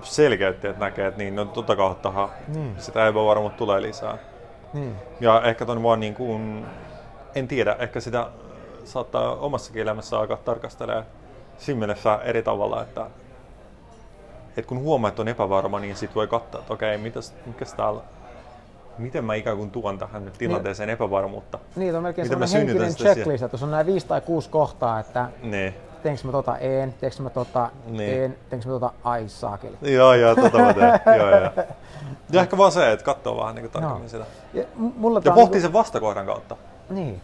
selkeytti, 0.03 0.69
että 0.69 0.85
näkee, 0.85 1.07
että 1.07 1.19
niin, 1.19 1.37
no 1.37 1.45
tota 1.45 1.77
kautta 1.77 2.29
niin. 2.49 2.75
sitä 2.79 3.09
epävarmuutta 3.09 3.59
tulee 3.59 3.83
lisää. 3.83 4.19
Niin. 4.75 4.97
Ja 5.21 5.43
ehkä 5.43 5.67
ton 5.67 5.83
vaan 5.83 6.01
niin 6.01 6.15
kuin, 6.15 6.67
en 7.35 7.49
tiedä, 7.49 7.77
ehkä 7.79 8.01
sitä 8.01 8.27
saattaa 8.85 9.35
omassakin 9.35 9.83
elämässä 9.83 10.19
alkaa 10.19 10.37
tarkastelemaan 10.37 11.07
siinä 11.59 11.79
mielessä 11.79 12.19
eri 12.25 12.43
tavalla, 12.43 12.83
että, 12.83 13.07
että 14.49 14.69
kun 14.69 14.79
huomaa, 14.79 15.09
että 15.09 15.23
on 15.23 15.29
epävarma, 15.29 15.81
niin 15.81 15.97
sit 15.97 16.15
voi 16.15 16.29
katsoa, 16.29 16.61
että 16.61 16.75
okei, 16.75 16.99
mitäs, 16.99 17.35
mikäs 17.47 17.75
täällä, 17.75 18.01
miten 18.99 19.25
mä 19.25 19.35
ikään 19.35 19.57
kuin 19.57 19.71
tuon 19.71 19.99
tähän 19.99 20.25
nyt 20.25 20.35
tilanteeseen 20.39 20.87
niin, 20.87 20.95
epävarmuutta. 20.95 21.59
Niin, 21.77 21.97
on 21.97 22.03
melkein 22.03 22.29
Miten 22.29 22.49
sellainen 22.49 22.69
henkinen 22.69 22.97
checklist, 22.97 23.45
että 23.45 23.55
jos 23.55 23.63
on 23.63 23.71
nämä 23.71 23.87
viisi 23.87 24.07
tai 24.07 24.21
kuusi 24.21 24.51
kohtaa, 24.51 25.01
että 25.01 25.29
Niin. 25.43 25.75
Teenkö 26.03 26.23
mä 26.25 26.33
tota 26.33 26.59
en, 26.59 26.95
teenkö 27.01 27.23
mä 27.23 27.31
tota 27.31 27.71
Niin. 27.87 28.23
en, 28.23 28.39
teenkö 28.51 28.69
mä 28.69 28.73
tota 28.73 28.93
ai 29.05 29.29
saakeli. 29.29 29.77
Joo, 29.83 30.15
joo, 30.15 30.35
tota 30.35 30.59
mä 30.59 30.75
teen. 30.75 31.01
joo, 31.19 31.31
joo. 31.31 31.51
Ja 32.33 32.41
ehkä 32.41 32.59
vaan 32.59 32.73
se, 32.73 32.93
että 32.93 33.05
katsoo 33.05 33.37
vähän 33.37 33.55
niin 33.55 33.71
tarkemmin 33.71 34.01
Joo. 34.01 34.09
sitä. 34.09 34.25
Ja, 34.55 34.65
mulla 34.77 35.21
Ja 35.25 35.33
pohtii 35.33 35.61
sen 35.61 35.73
vastakohdan 35.73 36.27
kautta. 36.27 36.57
Niin. 36.91 37.21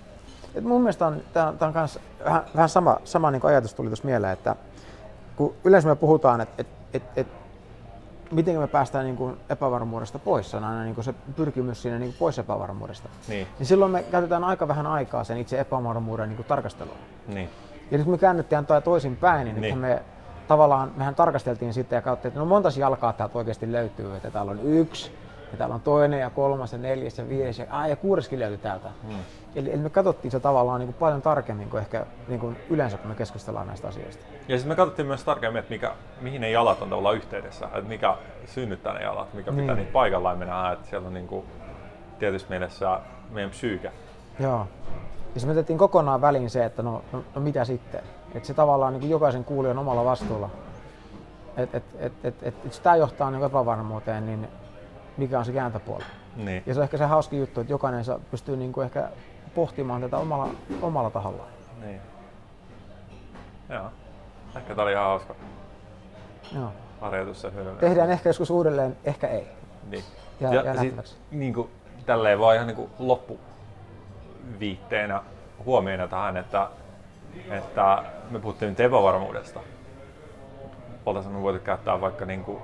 Et 0.55 0.65
mun 0.65 0.81
mielestä 0.81 1.07
on, 1.07 1.23
tää, 1.33 1.53
tää 1.53 1.69
on 1.69 1.75
kans 1.75 1.99
vähän, 2.25 2.43
vähän 2.55 2.69
sama, 2.69 2.97
sama 3.05 3.31
niin 3.31 3.47
ajatus 3.47 3.75
tuli 3.75 3.89
tuossa 3.89 4.05
mieleen, 4.05 4.33
että 4.33 4.57
kun 5.37 5.55
yleensä 5.65 5.89
me 5.89 5.97
puhutaan, 5.97 6.41
että 6.41 6.55
et, 6.59 6.67
et, 6.95 7.03
et, 7.17 7.27
miten 8.31 8.59
me 8.59 8.67
päästään 8.67 9.05
niin 9.05 9.17
kuin 9.17 9.37
epävarmuudesta 9.51 10.19
pois, 10.19 10.51
se 10.51 10.57
on 10.57 10.65
aina 10.65 10.83
niin 10.83 10.95
kuin 10.95 11.05
se 11.05 11.15
pyrkimys 11.37 11.83
siinä 11.83 11.99
niin 11.99 12.11
kuin 12.11 12.19
pois 12.19 12.39
epävarmuudesta. 12.39 13.09
Niin. 13.29 13.47
Niin 13.59 13.67
silloin 13.67 13.93
me 13.93 14.03
käytetään 14.03 14.45
aika 14.45 14.69
vähän 14.69 14.87
aikaa 14.87 15.25
sen 15.25 15.39
itse 15.39 15.61
epävarmuuden 15.61 16.29
niin 16.29 16.37
kuin 16.37 16.47
tarkasteluun. 16.47 16.99
Niin. 17.27 17.51
Ja 17.91 17.99
nyt 17.99 18.05
kun 18.05 18.15
me 18.15 18.19
käännettiin 18.19 18.67
toi 18.67 18.83
toisin 18.83 19.17
päin, 19.17 19.45
niin, 19.45 19.61
Niin. 19.61 19.79
me 19.79 20.03
tavallaan, 20.49 20.93
mehän 20.97 21.15
tarkasteltiin 21.15 21.75
sitten 21.75 21.97
ja 21.97 22.03
katsottiin, 22.03 22.29
että 22.29 22.41
no 22.41 22.47
monta 22.47 22.69
jalkaa 22.79 23.13
täältä 23.13 23.39
oikeasti 23.39 23.73
löytyy, 23.73 24.17
että 24.17 24.31
täällä 24.31 24.51
on 24.53 24.61
yksi, 24.65 25.13
ja 25.53 25.59
täällä 25.59 25.75
on 25.75 25.81
toinen 25.81 26.21
ja 26.21 26.31
kolmas 26.31 26.73
ja 26.73 26.79
neljäs 26.79 27.19
ja 27.19 27.29
viides 27.29 27.59
ja, 27.59 27.67
aa, 27.71 27.89
ja 27.89 27.97
kuudeskin 27.97 28.39
löytyy 28.39 28.59
täältä. 28.59 28.89
Hmm. 29.07 29.17
Eli, 29.57 29.73
eli, 29.73 29.81
me 29.83 29.91
katsottiin 29.91 30.33
se 30.33 30.41
tavallaan 30.41 30.81
niin 30.81 30.87
kuin 30.89 30.97
paljon 31.01 31.23
tarkemmin 31.23 31.71
kuin 31.71 31.81
ehkä 31.81 32.07
niin 32.29 32.41
kuin 32.41 32.57
yleensä, 32.71 32.97
kun 32.99 33.09
me 33.09 33.15
keskustellaan 33.15 33.67
näistä 33.67 33.89
asioista. 33.89 34.25
Ja 34.49 34.57
sitten 34.57 34.73
me 34.73 34.77
katsottiin 34.77 35.07
myös 35.07 35.25
tarkemmin, 35.25 35.59
että 35.61 35.71
mikä, 35.73 35.93
mihin 36.21 36.41
ne 36.41 36.51
jalat 36.51 36.83
on 36.83 36.89
tavallaan 36.91 37.17
yhteydessä, 37.17 37.65
että 37.67 37.81
mikä 37.89 38.17
synnyttää 38.47 38.95
ne 38.95 39.01
jalat, 39.03 39.35
mikä 39.35 39.51
pitää 39.51 39.67
Niin. 39.67 39.77
niitä 39.77 39.93
paikallaan 39.93 40.39
mennä, 40.39 40.73
että 40.73 40.89
siellä 40.89 41.07
on 41.09 41.15
niin 41.15 41.27
kuin, 41.29 41.47
tietyssä 42.19 42.49
mielessä 42.51 43.01
meidän 43.31 43.51
psyyke. 43.51 43.93
Joo. 44.41 44.67
Ja 45.37 45.41
se 45.41 45.47
me 45.47 45.53
otettiin 45.53 45.79
kokonaan 45.79 46.21
väliin 46.21 46.51
se, 46.51 46.65
että 46.65 46.83
no, 46.83 47.03
no, 47.13 47.25
no 47.35 47.41
mitä 47.41 47.65
sitten. 47.65 48.01
Että 48.35 48.47
se 48.47 48.55
tavallaan 48.55 48.93
niin 49.01 49.11
jokaisen 49.11 49.45
kuulijan 49.45 49.79
omalla 49.79 50.05
vastuulla. 50.05 50.51
Että 51.57 51.77
et, 51.77 51.85
et, 51.99 52.13
et, 52.25 52.25
et, 52.25 52.43
et, 52.43 52.65
jos 52.65 52.81
tämä 52.81 52.97
johtaa 52.97 53.31
niin 53.31 53.45
epävarmuuteen, 53.45 54.27
niin 54.27 54.49
mikä 55.17 55.39
on 55.39 55.45
se 55.45 55.53
kääntöpuoli. 55.53 56.05
Niin. 56.37 56.63
Ja 56.67 56.75
se 56.75 56.81
on 56.81 56.85
ehkä 56.85 56.97
se 56.97 57.05
hauska 57.05 57.37
juttu, 57.37 57.61
että 57.61 57.73
jokainen 57.73 58.05
saa- 58.05 58.19
pystyy 58.31 58.57
niin 58.57 58.73
kuin 58.73 58.85
ehkä 58.85 59.09
pohtimaan 59.55 60.01
tätä 60.01 60.19
omalla, 60.19 60.49
omalla 60.83 61.11
tahollaan. 61.11 61.49
niin. 61.81 62.01
Joo. 63.69 63.85
Ehkä 64.57 64.75
tää 64.75 64.85
oli 64.85 64.93
ihan 64.93 65.05
hauska 65.05 65.35
Joo. 66.55 66.69
harjoitus 67.01 67.41
se 67.41 67.51
hyödyllinen. 67.53 67.81
Tehdään 67.81 68.11
ehkä 68.11 68.29
joskus 68.29 68.51
uudelleen, 68.51 68.97
ehkä 69.05 69.29
ei. 69.29 69.47
Niin. 69.91 70.05
Ja- 70.41 70.55
ja, 70.55 70.63
ja 70.63 70.81
sit, 70.81 71.17
niin 71.31 71.55
kuin, 71.55 71.71
tälleen 72.07 72.39
vaan 72.39 72.55
ihan 72.55 72.67
niin 72.67 72.77
kuin 72.77 72.91
loppuviitteenä 74.47 75.23
huomiona 75.65 76.09
tähän, 76.09 76.37
että, 76.37 76.69
että 77.51 78.03
me 78.31 78.39
puhuttiin 78.39 78.69
nyt 78.69 78.81
epävarmuudesta. 78.81 79.61
Oltaisiin 81.07 81.35
me 81.35 81.43
voitu 81.43 81.59
käyttää 81.65 82.01
vaikka 82.01 82.25
niin 82.25 82.45
kuin 82.45 82.59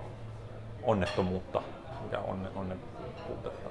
onnettomuutta, 0.83 1.63
mikä 2.03 2.19
onne, 2.19 2.49
onnen 2.55 2.79
puutetta. 3.27 3.71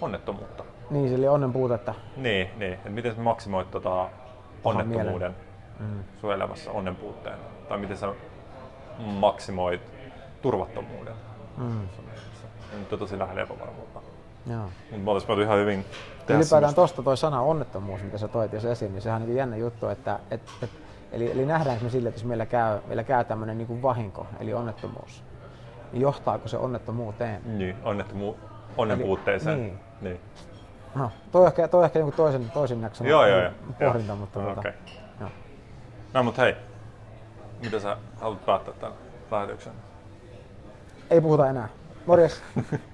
Onnettomuutta. 0.00 0.64
Niin, 0.90 1.08
sillä 1.08 1.30
onnen 1.30 1.52
puutetta. 1.52 1.94
Niin, 2.16 2.50
niin. 2.56 2.72
että 2.72 2.90
miten 2.90 3.14
sä 3.14 3.20
maksimoit 3.20 3.70
tota 3.70 4.08
onnettomuuden 4.64 5.36
Mm. 5.78 6.04
sun 6.20 6.32
elämässä 6.32 6.70
onnen 6.70 6.96
puutteen? 6.96 7.38
Tai 7.68 7.78
miten 7.78 7.96
sä 7.96 8.14
maksimoit 8.98 9.80
turvattomuuden 10.42 11.14
Mm. 11.56 11.88
Nyt 12.78 12.92
on 12.92 12.98
tosi 12.98 13.18
lähellä 13.18 13.42
epävarmuutta. 13.42 14.00
Joo. 14.50 14.62
Mutta 14.62 14.96
me 15.04 15.10
oltaisiin 15.10 15.40
ihan 15.40 15.58
hyvin 15.58 15.84
Ylipäätään 16.28 16.74
tuosta 16.74 17.02
toi 17.02 17.16
sana 17.16 17.40
onnettomuus, 17.40 18.02
mitä 18.02 18.18
sä 18.18 18.28
toit 18.28 18.52
jos 18.52 18.64
esiin, 18.64 18.92
niin 18.92 19.02
sehän 19.02 19.22
on 19.22 19.28
niin 19.28 19.36
jännä 19.36 19.56
juttu, 19.56 19.88
että 19.88 20.18
et, 20.30 20.40
et, 20.62 20.70
eli, 21.12 21.30
eli 21.32 21.46
nähdäänkö 21.46 21.84
me 21.84 21.90
sille, 21.90 22.08
että 22.08 22.18
jos 22.20 22.24
meillä 22.24 22.46
käy, 22.46 22.78
meillä 22.86 23.04
käy 23.04 23.24
tämmöinen 23.24 23.58
niin 23.58 23.82
vahinko, 23.82 24.26
eli 24.40 24.54
onnettomuus, 24.54 25.24
niin 25.92 26.00
johtaako 26.02 26.48
se 26.48 26.56
onnettomuuteen? 26.56 27.58
Niin, 27.58 27.76
onnettomu- 27.84 28.36
onnen 28.76 28.98
Eli- 28.98 29.06
puutteeseen. 29.06 29.58
niin. 29.58 29.78
niin. 30.00 30.20
No, 30.94 31.10
toi 31.32 31.40
on 31.40 31.46
ehkä, 31.46 31.68
toi 31.68 31.84
ehkä 31.84 31.98
jonkun 31.98 32.16
toisen, 32.16 32.50
toisen 32.50 32.82
jakson 32.82 33.06
Joo, 33.06 33.26
joo, 33.26 33.40
joo. 33.40 33.50
pohdinta, 33.78 34.08
Joo. 34.12 34.16
mutta 34.16 34.40
No, 34.40 34.46
tota, 34.48 34.60
okei. 34.60 34.72
joo. 35.20 35.30
No 36.14 36.22
mutta 36.22 36.42
hei, 36.42 36.56
mitä 37.62 37.80
sä 37.80 37.96
haluat 38.20 38.46
päättää 38.46 38.74
tämän 38.80 38.96
lähetyksen? 39.30 39.72
ei 41.10 41.20
puhuta 41.20 41.46
enää. 41.50 41.68
Morjes! 42.06 42.42